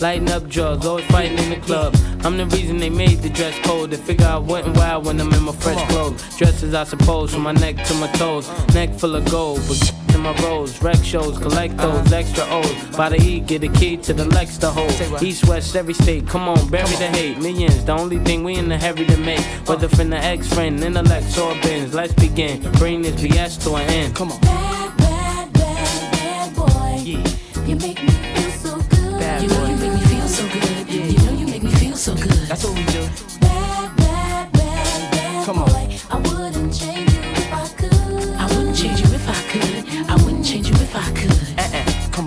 Lighting 0.00 0.30
up 0.30 0.48
drugs, 0.48 0.86
always 0.86 1.04
fighting 1.06 1.38
in 1.38 1.50
the 1.50 1.56
club. 1.56 1.94
I'm 2.24 2.38
the 2.38 2.46
reason 2.46 2.78
they 2.78 2.88
made 2.88 3.18
the 3.18 3.28
dress 3.28 3.58
code. 3.66 3.90
They 3.90 3.98
figure 3.98 4.26
I 4.26 4.38
went 4.38 4.74
wild 4.76 5.04
when 5.04 5.20
I'm 5.20 5.30
in 5.32 5.42
my 5.42 5.52
fresh 5.52 5.86
clothes. 5.90 6.22
Dresses, 6.38 6.72
I 6.72 6.84
suppose, 6.84 7.34
from 7.34 7.42
my 7.42 7.52
neck 7.52 7.76
to 7.84 7.94
my 7.94 8.10
toes. 8.12 8.48
Neck 8.74 8.94
full 8.94 9.14
of 9.14 9.30
gold, 9.30 9.60
but 9.68 9.92
in 10.14 10.22
my 10.22 10.34
rolls. 10.42 10.82
Rec 10.82 10.96
shows, 11.04 11.38
collect 11.38 11.76
those 11.76 12.12
extra 12.12 12.44
O's. 12.48 12.96
By 12.96 13.10
the 13.10 13.20
E, 13.20 13.40
get 13.40 13.62
a 13.62 13.68
key 13.68 13.98
to 13.98 14.14
the 14.14 14.24
Lex 14.24 14.56
to 14.58 14.70
hold. 14.70 15.22
East, 15.22 15.46
west, 15.46 15.76
every 15.76 15.94
state, 15.94 16.26
come 16.26 16.48
on, 16.48 16.68
bury 16.68 16.94
the 16.96 17.08
hate. 17.08 17.38
Millions, 17.38 17.84
the 17.84 17.92
only 17.92 18.18
thing 18.20 18.42
we 18.42 18.54
in 18.56 18.70
the 18.70 18.78
heavy 18.78 19.04
to 19.04 19.16
make. 19.18 19.44
Whether 19.68 19.88
from 19.88 20.08
the 20.08 20.16
ex 20.16 20.48
friend, 20.48 20.82
intellect, 20.82 21.36
or 21.38 21.54
bins. 21.60 21.92
Let's 21.92 22.14
begin. 22.14 22.62
Bring 22.72 23.02
this 23.02 23.20
BS 23.20 23.62
to 23.64 23.74
an 23.74 23.88
end. 23.90 24.14
Come 24.14 24.32
on. 24.32 24.40
Bad 24.40 24.96
boy. 26.56 27.02
You 27.66 27.76
make 27.76 28.02
me 28.02 28.29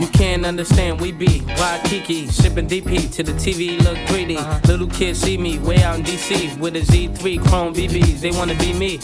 You 0.03 0.09
can't 0.09 0.45
understand, 0.45 0.99
we 0.99 1.13
be 1.13 1.41
Waikiki, 1.57 2.27
sipping 2.27 2.67
DP 2.67 3.09
to 3.13 3.23
the 3.23 3.31
TV 3.31 3.81
look 3.85 3.97
greedy. 4.09 4.35
Uh-huh. 4.35 4.59
Little 4.67 4.87
kids 4.87 5.19
see 5.21 5.37
me 5.37 5.59
way 5.59 5.81
out 5.81 5.95
in 5.95 6.03
DC 6.03 6.59
with 6.59 6.75
a 6.75 6.81
Z3 6.81 7.47
Chrome 7.47 7.73
BBs. 7.73 8.19
They 8.19 8.31
wanna 8.31 8.55
be 8.55 8.73
me. 8.73 8.99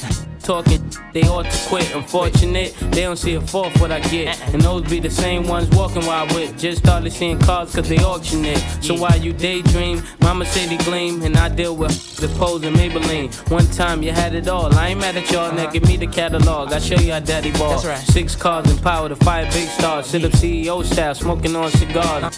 Talking, 0.50 0.82
they 1.14 1.22
ought 1.28 1.46
to 1.46 1.70
quit. 1.70 1.94
Unfortunate, 1.94 2.74
they 2.90 3.02
don't 3.02 3.18
see 3.18 3.36
a 3.36 3.40
fourth 3.42 3.80
what 3.80 3.92
I 3.92 4.00
get. 4.00 4.42
And 4.52 4.60
those 4.60 4.82
be 4.90 5.00
the 5.00 5.08
same 5.08 5.48
ones 5.48 5.70
walking 5.78 6.04
while 6.08 6.28
I 6.28 6.34
whip. 6.34 6.58
Just 6.58 6.80
started 6.80 7.14
seeing 7.14 7.38
cars 7.38 7.76
cause 7.76 7.88
they 7.88 8.00
auction 8.00 8.44
it. 8.46 8.58
So 8.82 8.96
while 8.96 9.16
you 9.16 9.32
daydream, 9.32 10.02
mama 10.22 10.48
say 10.48 10.66
they 10.66 10.84
gleam. 10.84 11.22
And 11.22 11.38
I 11.38 11.50
deal 11.50 11.76
with 11.76 12.18
the 12.18 12.28
pose 12.40 12.64
and 12.64 12.76
Maybelline. 12.76 13.30
One 13.52 13.68
time 13.68 14.02
you 14.02 14.12
had 14.12 14.34
it 14.34 14.48
all. 14.48 14.74
I 14.74 14.88
ain't 14.88 15.00
mad 15.00 15.18
at 15.18 15.30
y'all, 15.30 15.54
now 15.54 15.70
give 15.70 15.84
me 15.84 15.98
the 15.98 16.08
catalog. 16.08 16.74
I 16.74 16.80
show 16.80 16.96
you 16.96 17.12
how 17.12 17.20
daddy 17.20 17.52
ball. 17.52 17.70
That's 17.74 17.86
right. 17.86 18.00
Six 18.00 18.36
cars 18.36 18.68
and 18.72 18.82
power 18.82 19.08
to 19.08 19.16
five 19.18 19.54
big 19.54 19.70
stars. 19.70 20.08
Sit 20.08 20.26
up 20.26 20.32
CEO 20.32 20.84
style, 20.84 21.14
smoking 21.14 21.56
on 21.56 21.70
cigars. 21.70 22.36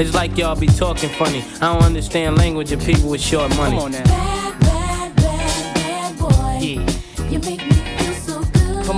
It's 0.00 0.14
like 0.14 0.36
y'all 0.36 0.56
be 0.56 0.66
talking 0.66 1.10
funny. 1.10 1.44
I 1.60 1.72
don't 1.72 1.84
understand 1.84 2.38
language 2.38 2.72
of 2.72 2.84
people 2.84 3.08
with 3.08 3.20
short 3.20 3.54
money. 3.54 4.35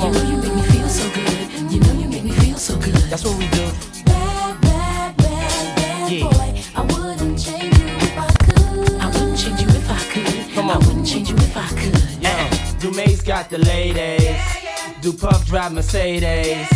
Come 0.00 0.14
on. 0.14 0.14
You 0.14 0.20
know 0.20 0.30
you 0.30 0.36
make 0.42 0.54
me 0.54 0.62
feel 0.62 0.88
so 0.88 1.10
good. 1.14 1.72
You 1.72 1.80
know 1.80 1.92
you 1.92 2.08
make 2.08 2.24
me 2.24 2.30
feel 2.30 2.56
so 2.56 2.76
good. 2.78 2.94
That's 3.10 3.24
what 3.24 3.36
we 3.38 3.48
do. 3.48 3.66
Bad, 4.04 4.60
bad, 4.60 5.16
bad, 5.16 5.76
bad 5.76 6.12
Yeah. 6.12 6.22
boy. 6.30 6.62
I 6.76 6.82
wouldn't 6.82 7.38
change 7.38 7.76
you 7.78 7.86
if 8.06 8.18
I 8.18 8.30
could. 8.44 9.00
I 9.00 9.06
wouldn't 9.06 9.38
change 9.38 9.60
you 9.60 9.68
if 9.68 9.90
I 9.90 9.98
could. 10.12 10.54
Come 10.54 10.70
I 10.70 10.74
on. 10.74 10.86
wouldn't 10.86 11.06
change 11.06 11.30
you 11.30 11.36
if 11.36 11.56
I 11.56 11.68
could. 11.80 12.22
Yeah. 12.22 12.48
Dumaze 12.80 13.24
got 13.24 13.50
the 13.50 13.58
ladies. 13.58 14.38
Do 15.02 15.12
Puff 15.12 15.46
drive 15.46 15.72
Mercedes. 15.72 16.68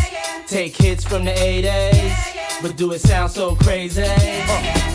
Take 0.48 0.76
hits 0.76 1.04
from 1.04 1.24
the 1.24 1.32
80s. 1.32 2.31
But 2.62 2.76
do 2.76 2.92
it 2.92 3.00
sound 3.00 3.32
so 3.32 3.56
crazy? 3.56 4.02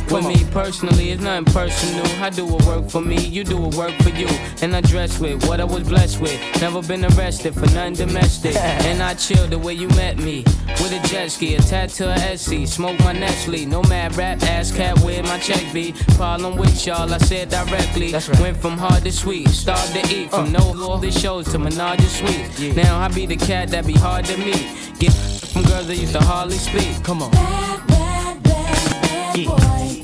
With 0.10 0.26
me 0.26 0.46
personally, 0.52 1.12
it's 1.12 1.22
nothing 1.22 1.54
personal. 1.54 2.06
I 2.24 2.30
do 2.30 2.46
what 2.46 2.66
work 2.66 2.90
for 2.90 3.02
me, 3.02 3.18
you 3.18 3.44
do 3.44 3.58
what 3.58 3.76
work 3.76 3.94
for 4.02 4.10
you. 4.10 4.28
And 4.62 4.74
I 4.74 4.80
dress 4.80 5.20
with 5.20 5.46
what 5.50 5.60
I 5.60 5.66
was 5.66 5.84
blessed 5.84 6.22
with. 6.22 6.40
Never 6.62 6.82
been 6.82 7.04
arrested 7.04 7.54
for 7.54 7.66
nothing 7.74 7.96
domestic. 7.96 8.56
and 8.88 9.04
I 9.04 9.16
chill 9.16 9.48
the 9.48 9.60
way 9.60 9.74
you 9.74 9.90
met 9.90 10.18
me. 10.18 10.46
With 10.80 10.94
a 10.94 11.08
jet 11.10 11.30
ski, 11.30 11.56
a 11.56 11.60
tattoo 11.60 12.06
a 12.06 12.14
Essie. 12.14 12.66
Smoke 12.66 12.98
my 13.00 13.12
Nestle. 13.12 13.66
No 13.66 13.82
mad 13.84 14.16
rap, 14.16 14.42
ass 14.44 14.72
cat 14.72 14.98
where 15.00 15.22
my 15.24 15.38
check 15.40 15.74
be. 15.74 15.92
Problem 16.16 16.56
with 16.56 16.88
y'all, 16.88 17.14
I 17.14 17.18
said 17.18 17.50
directly. 17.50 18.12
that's 18.12 18.30
Went 18.40 18.56
from 18.56 18.78
hard 18.78 19.04
to 19.04 19.12
sweet, 19.12 19.50
starved 19.50 19.94
to 19.94 20.16
eat. 20.16 20.30
From 20.30 20.56
uh. 20.56 20.60
no 20.60 20.84
all 20.84 21.00
these 21.00 21.20
shows 21.20 21.52
to 21.52 21.60
menage 21.60 22.00
a 22.00 22.04
suite. 22.04 22.78
Now 22.78 23.00
I 23.00 23.10
be 23.10 23.26
the 23.26 23.36
cat 23.36 23.70
that 23.72 23.86
be 23.86 23.94
hard 23.94 24.24
to 24.26 24.38
meet. 24.38 24.66
Get 25.00 25.12
from 25.58 25.72
girls 25.72 25.88
that 25.88 25.98
used 25.98 26.14
to 26.14 26.20
hardly 26.20 26.58
speak. 26.58 27.04
Come 27.04 27.24
on. 27.24 27.32
Bad, 27.32 27.88
bad, 27.88 28.44
bad 28.44 29.46
boy. 29.46 30.02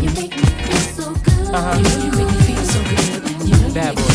You 0.00 0.10
make 0.10 0.36
me 0.36 0.44
feel 0.44 0.76
so 0.78 1.14
good. 1.14 1.54
Uh-huh. 1.54 1.78
You 2.04 2.10
make 2.18 2.30
me 2.30 2.42
feel 2.46 2.64
so 2.64 2.80
good. 2.82 3.68
You 3.68 3.74
Bad 3.74 3.96
boy. 3.96 4.11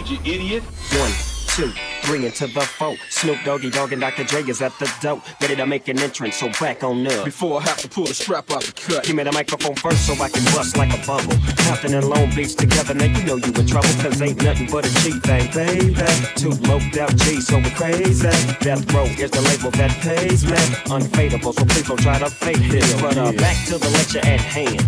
Off 0.00 0.10
you 0.10 0.18
idiot. 0.24 0.62
One, 0.98 1.12
two, 1.46 1.72
three 2.04 2.30
to 2.30 2.46
the 2.46 2.60
four. 2.60 2.96
Snoop 3.10 3.38
Doggy 3.44 3.70
Dogg 3.70 3.92
and 3.92 4.00
Dr. 4.00 4.24
Dre 4.24 4.42
is 4.42 4.60
at 4.62 4.78
the 4.78 4.90
door, 5.00 5.22
ready 5.40 5.56
to 5.56 5.66
make 5.66 5.88
an 5.88 5.98
entrance. 5.98 6.36
So 6.36 6.48
back 6.60 6.84
on 6.84 7.06
up. 7.06 7.24
Before 7.24 7.60
I 7.60 7.64
have 7.64 7.78
to 7.78 7.88
pull 7.88 8.04
the 8.04 8.14
strap 8.14 8.50
out 8.50 8.62
the 8.62 8.72
cut. 8.72 9.04
Give 9.04 9.16
me 9.16 9.22
the 9.22 9.32
microphone 9.32 9.74
first 9.76 10.06
so 10.06 10.12
I 10.14 10.28
can 10.28 10.44
bust 10.54 10.76
like 10.76 10.92
a 10.92 11.06
bubble. 11.06 11.36
Compton 11.64 11.94
and 11.94 12.08
Long 12.08 12.30
Beach 12.34 12.54
together, 12.56 12.94
now 12.94 13.06
you 13.06 13.22
know 13.24 13.36
you 13.36 13.52
in 13.52 13.66
trouble, 13.66 13.88
cause 14.02 14.20
ain't 14.20 14.42
nothing 14.42 14.68
but 14.70 14.84
a 14.86 14.92
cheap 15.02 15.22
thing, 15.22 15.50
baby. 15.52 15.94
Two 16.36 16.50
loped 16.68 16.96
out 16.96 17.14
G's, 17.16 17.46
so 17.46 17.58
we 17.58 17.70
crazy. 17.70 18.28
Death 18.60 18.84
Row 18.92 19.04
is 19.04 19.30
the 19.30 19.40
label 19.48 19.70
that 19.78 19.90
pays 20.04 20.44
me. 20.44 20.56
Unfadable, 20.92 21.54
so 21.54 21.64
please 21.64 21.88
don't 21.88 22.00
try 22.00 22.18
to 22.18 22.28
fake 22.30 22.64
this. 22.70 23.00
But 23.00 23.16
uh, 23.16 23.32
back 23.32 23.56
to 23.66 23.78
the 23.78 23.88
lecture 23.90 24.20
at 24.20 24.40
hand. 24.40 24.80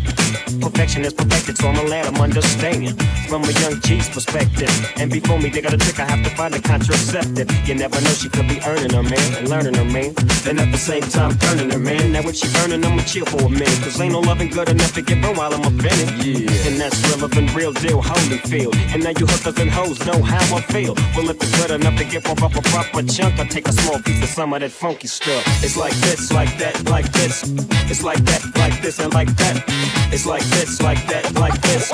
Perfection 0.60 1.04
is 1.04 1.12
perfected, 1.14 1.56
so 1.56 1.68
I'ma 1.68 1.82
let 1.82 2.06
'em 2.06 2.20
understand. 2.20 3.00
From 3.28 3.42
a 3.44 3.52
young 3.62 3.80
G's 3.80 4.08
perspective. 4.08 4.70
And 4.96 5.10
before 5.10 5.38
me, 5.38 5.48
they 5.48 5.60
got 5.60 5.72
a 5.72 5.78
trick, 5.78 5.98
I 5.98 6.04
have 6.04 6.22
to 6.22 6.30
find 6.36 6.54
a 6.54 6.60
contraceptive. 7.06 7.68
You 7.68 7.74
never 7.74 8.00
know, 8.00 8.10
she 8.10 8.28
could 8.28 8.48
be 8.48 8.60
earning 8.66 8.90
her 8.90 9.02
man 9.02 9.34
and 9.36 9.48
learning 9.48 9.74
her 9.74 9.84
man. 9.84 10.14
And 10.46 10.60
at 10.60 10.70
the 10.72 10.78
same 10.78 11.02
time, 11.02 11.36
turning 11.38 11.70
her 11.70 11.78
man. 11.78 12.12
Now 12.12 12.20
if 12.20 12.36
she 12.36 12.48
earning, 12.62 12.84
I'ma 12.84 13.02
chill 13.02 13.26
for 13.26 13.46
a 13.46 13.48
minute. 13.48 13.80
Cause 13.82 14.00
ain't 14.00 14.12
no 14.12 14.20
loving 14.20 14.48
good 14.48 14.68
enough 14.68 14.92
to 14.94 15.02
get 15.02 15.22
burned 15.22 15.36
while 15.36 15.52
I'm 15.52 15.62
offended. 15.62 16.24
Yeah. 16.24 16.68
And 16.68 16.80
that's 16.80 16.98
relevant, 17.10 17.54
real 17.54 17.72
deal, 17.72 18.02
Holyfield. 18.02 18.74
And 18.94 19.04
now 19.04 19.10
you 19.10 19.26
hookers 19.26 19.58
and 19.58 19.70
hoes 19.70 20.04
know 20.06 20.22
how 20.22 20.56
I 20.56 20.60
feel. 20.62 20.94
Well, 21.14 21.30
if 21.30 21.36
it's 21.36 21.56
good 21.60 21.70
enough 21.70 21.96
to 21.98 22.04
get 22.04 22.26
one 22.26 22.42
off 22.42 22.56
a 22.56 22.62
proper 22.62 23.02
chunk, 23.02 23.38
I 23.38 23.46
take 23.46 23.68
a 23.68 23.72
small 23.72 24.00
piece 24.00 24.22
of 24.22 24.28
some 24.28 24.52
of 24.52 24.60
that 24.60 24.70
funky 24.70 25.08
stuff. 25.08 25.44
It's 25.62 25.76
like 25.76 25.94
this, 26.06 26.32
like 26.32 26.56
that, 26.58 26.84
like 26.88 27.10
this. 27.12 27.42
It's 27.90 28.02
like 28.02 28.22
that, 28.24 28.42
like 28.56 28.80
this, 28.82 28.98
and 28.98 29.12
like 29.14 29.34
that. 29.36 29.64
It's 30.12 30.26
like 30.26 30.44
this, 30.44 30.80
like 30.82 31.06
that, 31.06 31.34
like 31.34 31.60
this. 31.62 31.92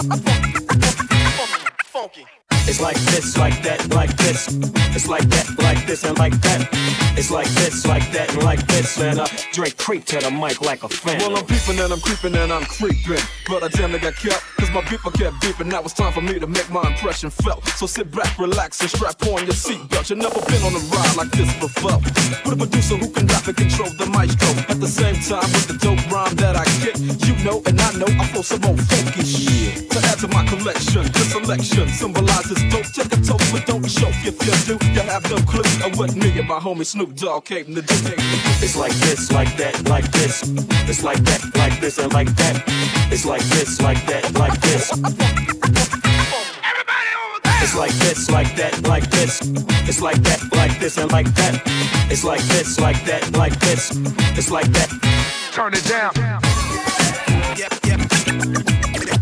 It's 2.64 2.80
like 2.80 2.96
this, 3.10 3.36
like 3.36 3.62
that, 3.62 3.88
like 3.94 4.16
this. 4.16 4.48
It's 4.94 5.08
like 5.08 5.28
that, 5.28 5.46
like 5.58 5.84
this, 5.86 6.04
and 6.04 6.16
like 6.18 6.40
that. 6.42 6.68
It's 7.18 7.30
like 7.30 7.48
this, 7.48 7.84
like 7.86 8.10
that, 8.12 8.32
and 8.32 8.42
like 8.44 8.64
this. 8.68 8.98
And 8.98 9.18
uh, 9.18 9.26
Dre 9.52 9.70
creep 9.70 10.04
to 10.06 10.18
the 10.18 10.30
mic 10.30 10.60
like 10.62 10.82
a 10.84 10.88
fan. 10.88 11.18
Well, 11.18 11.36
I'm 11.36 11.44
peeping 11.44 11.78
and 11.78 11.92
I'm 11.92 12.00
creeping 12.00 12.34
and 12.36 12.52
I'm 12.52 12.64
creeping. 12.64 13.22
But 13.48 13.64
I 13.64 13.68
damn 13.68 13.90
near 13.90 14.00
got 14.00 14.14
kept, 14.14 14.42
cause 14.58 14.70
my 14.70 14.80
beeper 14.82 15.12
kept 15.12 15.42
beeping. 15.42 15.66
Now 15.66 15.82
it's 15.82 15.92
time 15.92 16.12
for 16.12 16.22
me 16.22 16.38
to 16.38 16.46
make 16.46 16.70
my 16.70 16.82
impression 16.86 17.30
felt. 17.30 17.64
So 17.76 17.86
sit 17.86 18.10
back, 18.10 18.38
relax, 18.38 18.80
and 18.80 18.90
strap 18.90 19.20
on 19.26 19.44
your 19.44 19.58
seatbelt. 19.58 20.08
You've 20.08 20.20
never 20.20 20.40
been 20.46 20.62
on 20.62 20.72
a 20.72 20.82
ride 20.94 21.16
like 21.16 21.30
this 21.32 21.52
before. 21.58 21.98
With 22.46 22.54
a 22.54 22.56
producer 22.56 22.96
who 22.96 23.10
can 23.10 23.26
rap 23.26 23.46
and 23.48 23.56
control 23.56 23.90
the 23.98 24.06
maestro. 24.06 24.48
At 24.70 24.80
the 24.80 24.88
same 24.88 25.16
time, 25.20 25.50
with 25.52 25.66
the 25.66 25.76
dope 25.82 26.00
rhyme 26.10 26.34
that 26.36 26.56
I 26.56 26.64
kick, 26.80 26.96
you 27.26 27.34
know 27.44 27.60
and 27.66 27.80
I 27.80 27.92
know 27.98 28.06
I 28.06 28.24
flow 28.30 28.42
some 28.42 28.64
old 28.64 28.80
funky 28.80 29.24
shit. 29.26 29.90
To 29.90 29.98
add 30.06 30.18
to 30.20 30.28
my 30.28 30.46
collection, 30.46 31.02
this 31.12 31.32
selection 31.32 31.88
symbolizes 31.88 32.51
dope. 32.70 32.86
Take 32.92 33.12
a 33.12 33.22
toast, 33.22 33.53
but 33.53 33.66
don't 33.66 33.86
choke. 33.88 34.14
If 34.24 34.36
you 34.44 34.76
do, 34.76 34.86
you 34.88 35.00
have 35.00 35.28
no 35.30 35.36
clue 35.38 35.86
of 35.86 35.98
what 35.98 36.14
me 36.14 36.38
and 36.38 36.48
my 36.48 36.59
homie 36.59 36.86
Snoop 36.86 37.14
Dogg 37.16 37.44
came 37.44 37.74
to 37.74 37.82
do. 37.82 37.94
It's 38.62 38.76
like 38.76 38.92
this, 38.92 39.30
like 39.32 39.57
that, 39.57 39.88
like 39.88 40.11
this. 40.12 40.42
It's 40.88 41.03
like 41.03 41.22
that, 41.24 41.57
like 41.57 41.80
this, 41.80 41.98
and 41.98 42.12
like 42.12 42.34
that. 42.36 42.62
It's 43.11 43.24
like 43.24 43.42
this, 43.42 43.80
like 43.80 44.05
that, 44.07 44.32
like 44.34 44.61
this. 44.61 44.92
It's 47.62 47.72
It's 47.72 47.78
like 47.80 47.92
this, 48.00 48.30
like 48.30 48.57
that, 48.57 48.82
like 48.86 49.09
this. 49.09 49.40
It's 49.88 50.03
like 50.03 50.20
that, 50.24 50.40
like 50.53 50.78
this, 50.78 50.98
and 50.98 51.11
like 51.11 51.32
that. 51.36 51.62
It's 52.11 52.22
like 52.22 52.42
this, 52.42 52.78
like 52.78 53.03
that, 53.05 53.32
like 53.32 53.59
this. 53.61 53.92
It's 54.36 54.50
like 54.50 54.66
that. 54.72 54.90
Turn 55.53 55.72
it 55.72 55.82
down. 55.88 56.12
Ain't 58.94 59.21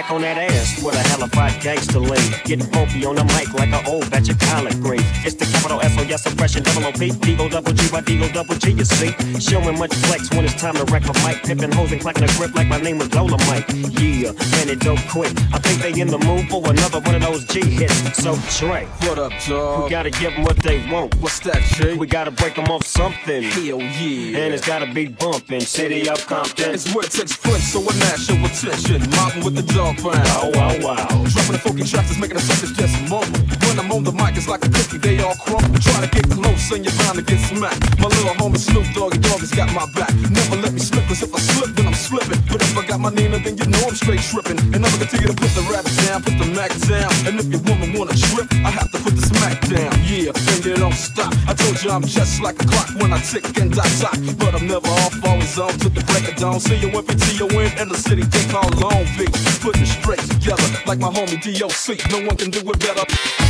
back 0.00 0.10
on 0.10 0.22
that 0.22 0.38
ass 0.38 0.82
with 0.82 0.94
a 0.94 1.08
hellified 1.08 1.60
gangster 1.60 1.98
lean. 1.98 2.32
Getting 2.44 2.66
funky 2.72 3.04
on 3.04 3.16
the 3.16 3.24
mic 3.36 3.52
like 3.52 3.68
an 3.68 3.84
old 3.86 4.10
batch 4.10 4.30
of 4.30 4.38
collard 4.38 4.80
greens. 4.80 5.04
It's 5.24 5.34
the 5.34 5.44
capital 5.44 5.80
S 5.82 5.92
O 5.98 6.02
S 6.02 6.24
oppression, 6.24 6.62
double 6.62 6.86
O 6.86 6.92
P, 6.92 7.10
D 7.10 7.36
O 7.38 7.48
double 7.48 7.72
G 7.72 7.88
Y 7.92 8.00
D 8.00 8.24
O 8.24 8.28
double 8.32 8.54
G. 8.54 8.72
You 8.72 8.84
see, 8.84 9.12
showing 9.40 9.78
much 9.78 9.92
flex 10.06 10.30
when 10.30 10.44
it's 10.44 10.54
time 10.54 10.74
to 10.76 10.84
wreck 10.84 11.04
a 11.04 11.12
mic. 11.26 11.42
Pippin' 11.42 11.72
hoes 11.72 11.92
and 11.92 12.00
clacking 12.00 12.24
a 12.24 12.32
grip 12.38 12.54
like 12.54 12.66
my 12.66 12.80
name 12.80 12.98
was 12.98 13.12
Lola 13.14 13.36
Mike. 13.48 13.68
Yeah, 14.00 14.32
and 14.60 14.70
it 14.70 14.80
don't 14.80 15.04
quit. 15.08 15.32
I 15.52 15.58
think 15.58 15.82
they 15.82 16.00
in 16.00 16.08
the 16.08 16.18
mood 16.18 16.48
for 16.48 16.62
another 16.70 17.00
one 17.00 17.16
of 17.16 17.22
those 17.22 17.44
G 17.44 17.60
hits. 17.60 18.22
So 18.22 18.36
Dre, 18.58 18.86
what 19.04 19.18
up, 19.18 19.32
dog? 19.46 19.84
We 19.84 19.90
gotta 19.90 20.10
give 20.10 20.32
them 20.32 20.44
what 20.44 20.56
they 20.56 20.78
want. 20.90 21.14
What's 21.16 21.40
that, 21.40 21.60
G? 21.76 21.94
We 21.94 22.06
gotta 22.06 22.30
break 22.30 22.54
them 22.54 22.70
off 22.70 22.86
something. 22.86 23.42
Hell 23.42 23.82
yeah. 23.82 24.40
And 24.40 24.54
it's 24.54 24.66
gotta 24.66 24.90
be 24.92 25.08
bumping. 25.08 25.60
City 25.60 26.08
of 26.08 26.26
Compton. 26.26 26.72
It's 26.72 26.94
where 26.94 27.04
it 27.04 27.10
takes 27.10 27.36
place, 27.36 27.72
so 27.72 27.82
mash 27.82 28.30
your 28.30 28.38
attention. 28.46 29.10
Mobbing 29.10 29.44
with 29.44 29.56
the 29.56 29.66
dog 29.74 29.89
pound. 29.96 30.22
Oh, 30.38 30.50
wow, 30.54 30.74
wow. 30.80 31.06
Dropping 31.30 31.54
the 31.56 31.62
funky 31.62 31.84
tracks 31.84 32.08
that's 32.10 32.20
making 32.20 32.36
the 32.36 32.44
suckers 32.44 32.72
just 32.72 32.94
mumble. 33.08 33.40
When 33.66 33.78
I'm 33.78 33.90
on 33.92 34.02
the 34.04 34.12
mic, 34.12 34.36
it's 34.36 34.48
like 34.48 34.64
a 34.64 34.70
cookie, 34.70 34.98
they 34.98 35.18
all 35.22 35.34
crumble. 35.34 35.78
Try 35.78 36.00
to 36.04 36.10
get 36.10 36.26
close 36.30 36.70
and 36.72 36.84
you're 36.84 36.94
bound 37.02 37.18
to 37.18 37.24
get 37.24 37.38
smacked. 37.38 37.80
My 37.98 38.08
little 38.08 38.34
homie 38.38 38.58
Snoop 38.58 38.86
Doggy 38.94 39.18
Dogg 39.18 39.40
has 39.40 39.50
got 39.50 39.70
my 39.72 39.86
back. 39.94 40.12
Never 40.30 40.56
let 40.62 40.72
me 40.72 40.80
slip, 40.80 41.06
cause 41.06 41.22
if 41.22 41.34
I 41.34 41.38
slip, 41.38 41.74
then 41.76 41.86
I'm 41.86 41.94
slipping. 41.94 42.40
But 42.50 42.62
if 42.62 42.76
I 42.76 42.86
got 42.86 43.00
my 43.00 43.10
Nina, 43.10 43.38
then 43.38 43.56
you 43.56 43.66
know 43.66 43.82
I'm 43.86 43.94
straight 43.94 44.20
tripping. 44.20 44.58
And 44.74 44.84
I'ma 44.84 44.96
continue 44.98 45.28
to 45.28 45.36
put 45.36 45.50
the 45.54 45.64
rap 45.70 45.86
down, 46.06 46.22
put 46.22 46.36
the 46.38 46.48
Mac 46.50 46.72
down. 46.86 47.10
And 47.26 47.38
if 47.40 47.46
your 47.50 47.62
woman 47.66 47.94
wanna 47.96 48.14
trip, 48.14 48.50
I 48.66 48.70
have 48.70 48.90
to 48.92 48.98
put 48.98 49.14
the 49.14 49.22
smack 49.22 49.60
down. 49.70 49.94
Yeah, 50.06 50.34
and 50.34 50.60
you 50.64 50.76
don't 50.76 50.94
stop. 50.94 51.32
I 51.46 51.54
told 51.54 51.82
you 51.82 51.90
I'm 51.90 52.04
just 52.04 52.42
like 52.42 52.60
a 52.62 52.66
clock 52.66 52.90
when 53.00 53.12
I 53.12 53.20
tick 53.20 53.46
and 53.58 53.72
I 53.74 53.86
sock. 53.98 54.18
But 54.38 54.54
I'm 54.54 54.66
never 54.66 54.90
off, 55.06 55.14
always 55.24 55.58
on 55.58 55.72
to 55.82 55.88
the 55.88 56.02
break 56.10 56.26
of 56.28 56.36
dawn. 56.36 56.60
See 56.60 56.76
you 56.76 56.90
when 56.90 57.04
PTON 57.04 57.80
in 57.80 57.88
the 57.88 57.96
city, 57.96 58.22
they 58.22 58.44
call 58.50 58.68
Long 58.82 59.06
Beach. 59.18 59.36
It 59.80 59.86
straight 59.86 60.18
together 60.20 60.62
like 60.86 60.98
my 60.98 61.08
homie 61.08 61.40
DOC. 61.40 62.10
No 62.12 62.26
one 62.26 62.36
can 62.36 62.50
do 62.50 62.60
it 62.60 62.78
better. 62.80 63.04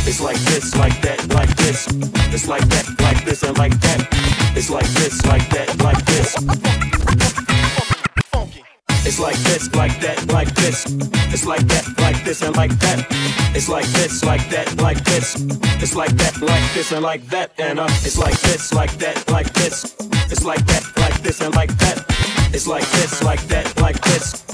It's 0.07 0.21
like 0.21 0.37
this, 0.47 0.75
like 0.77 1.01
that, 1.01 1.19
like 1.33 1.53
this. 1.57 1.87
It's 2.33 2.47
like 2.47 2.65
that, 2.69 2.85
like 3.01 3.25
this, 3.25 3.43
and 3.43 3.57
like 3.57 3.77
that. 3.81 4.07
It's 4.55 4.69
like 4.69 4.87
this, 4.95 5.25
like 5.25 5.49
that, 5.49 5.77
like 5.83 6.05
this. 6.05 6.35
It's 9.03 9.19
like 9.19 9.35
this, 9.43 9.75
like 9.75 9.99
that, 9.99 10.31
like 10.31 10.53
this. 10.55 10.85
It's 11.33 11.45
like 11.45 11.67
that, 11.67 11.85
like 11.99 12.23
this, 12.23 12.41
and 12.43 12.55
like 12.55 12.79
that. 12.79 13.05
It's 13.53 13.67
like 13.67 13.85
this, 13.87 14.23
like 14.23 14.47
that, 14.49 14.81
like 14.81 15.03
this. 15.03 15.35
It's 15.83 15.95
like 15.95 16.11
that, 16.11 16.39
like 16.41 16.73
this, 16.73 16.91
and 16.93 17.03
like 17.03 17.25
that. 17.27 17.51
And 17.57 17.77
uh, 17.77 17.87
it's 18.05 18.17
like 18.17 18.39
this, 18.39 18.73
like 18.73 18.91
that, 18.99 19.29
like 19.29 19.51
this. 19.53 19.95
It's 20.31 20.45
like 20.45 20.65
that, 20.67 20.83
like 20.95 21.21
this, 21.23 21.41
and 21.41 21.53
like 21.53 21.75
that. 21.79 22.05
It's 22.53 22.67
like 22.67 22.87
this, 22.91 23.21
like 23.21 23.41
that, 23.47 23.81
like 23.81 23.99
this. 24.01 24.45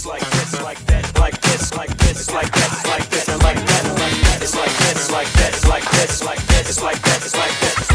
It's 0.00 0.06
like 0.06 0.30
this, 0.30 0.62
like 0.62 0.86
that, 0.86 1.20
like 1.20 1.40
this, 1.42 1.74
like 1.76 1.94
this, 1.98 2.30
like 2.32 2.50
that, 2.50 2.84
like 2.86 3.06
this, 3.10 3.28
and 3.28 3.42
like 3.42 3.56
that, 3.56 3.84
like 4.00 4.22
that. 4.22 4.38
It's 4.40 4.56
like 4.56 4.72
this, 4.78 5.10
like 5.10 5.30
that, 5.34 5.68
like 5.68 5.84
this, 5.90 6.24
like 6.24 6.40
this, 6.46 6.80
like 6.80 7.02
that, 7.02 7.34
like 7.36 7.60
that, 7.60 7.89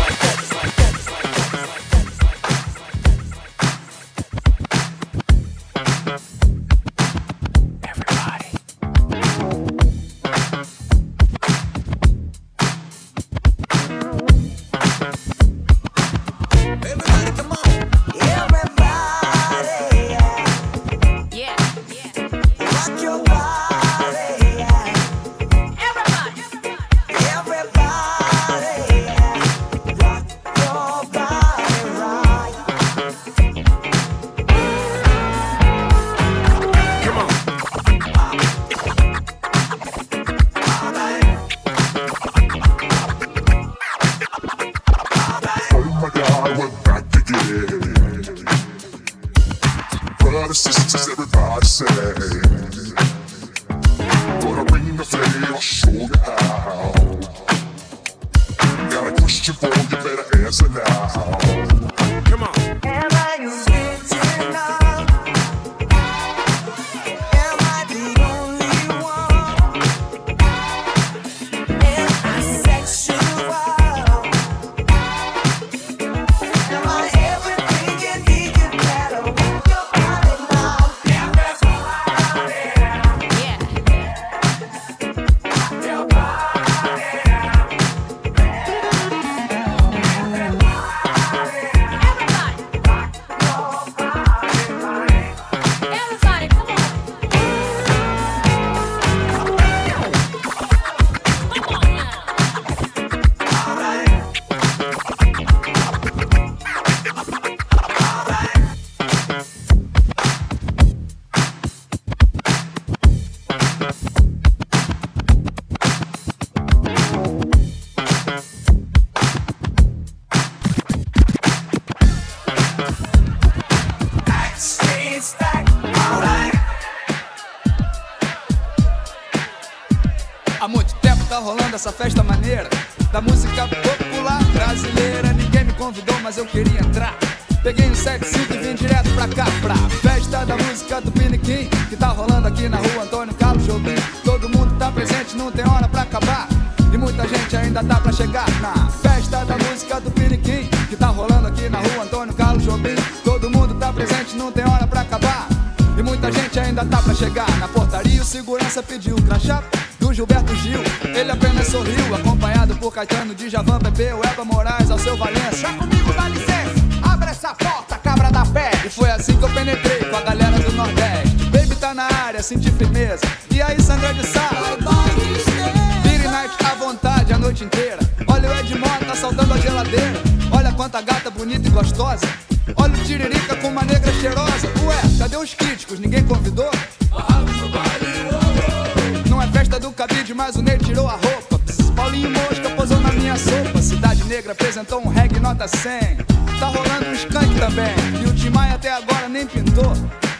100. 195.67 196.17
Tá 196.59 196.67
rolando 196.67 197.09
um 197.09 197.13
skunk 197.13 197.59
também, 197.59 197.95
que 198.19 198.29
o 198.29 198.33
Tim 198.33 198.49
Maia 198.49 198.75
até 198.75 198.91
agora 198.91 199.27
nem 199.27 199.45
pintou. 199.45 199.93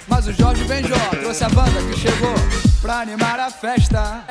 Mas 0.07 0.27
o 0.27 0.33
Jorge 0.33 0.63
Benjó 0.65 0.95
trouxe 1.19 1.43
a 1.43 1.49
banda 1.49 1.81
que 1.89 1.99
chegou 1.99 2.35
pra 2.81 2.99
animar 2.99 3.39
a 3.39 3.49
festa. 3.49 4.23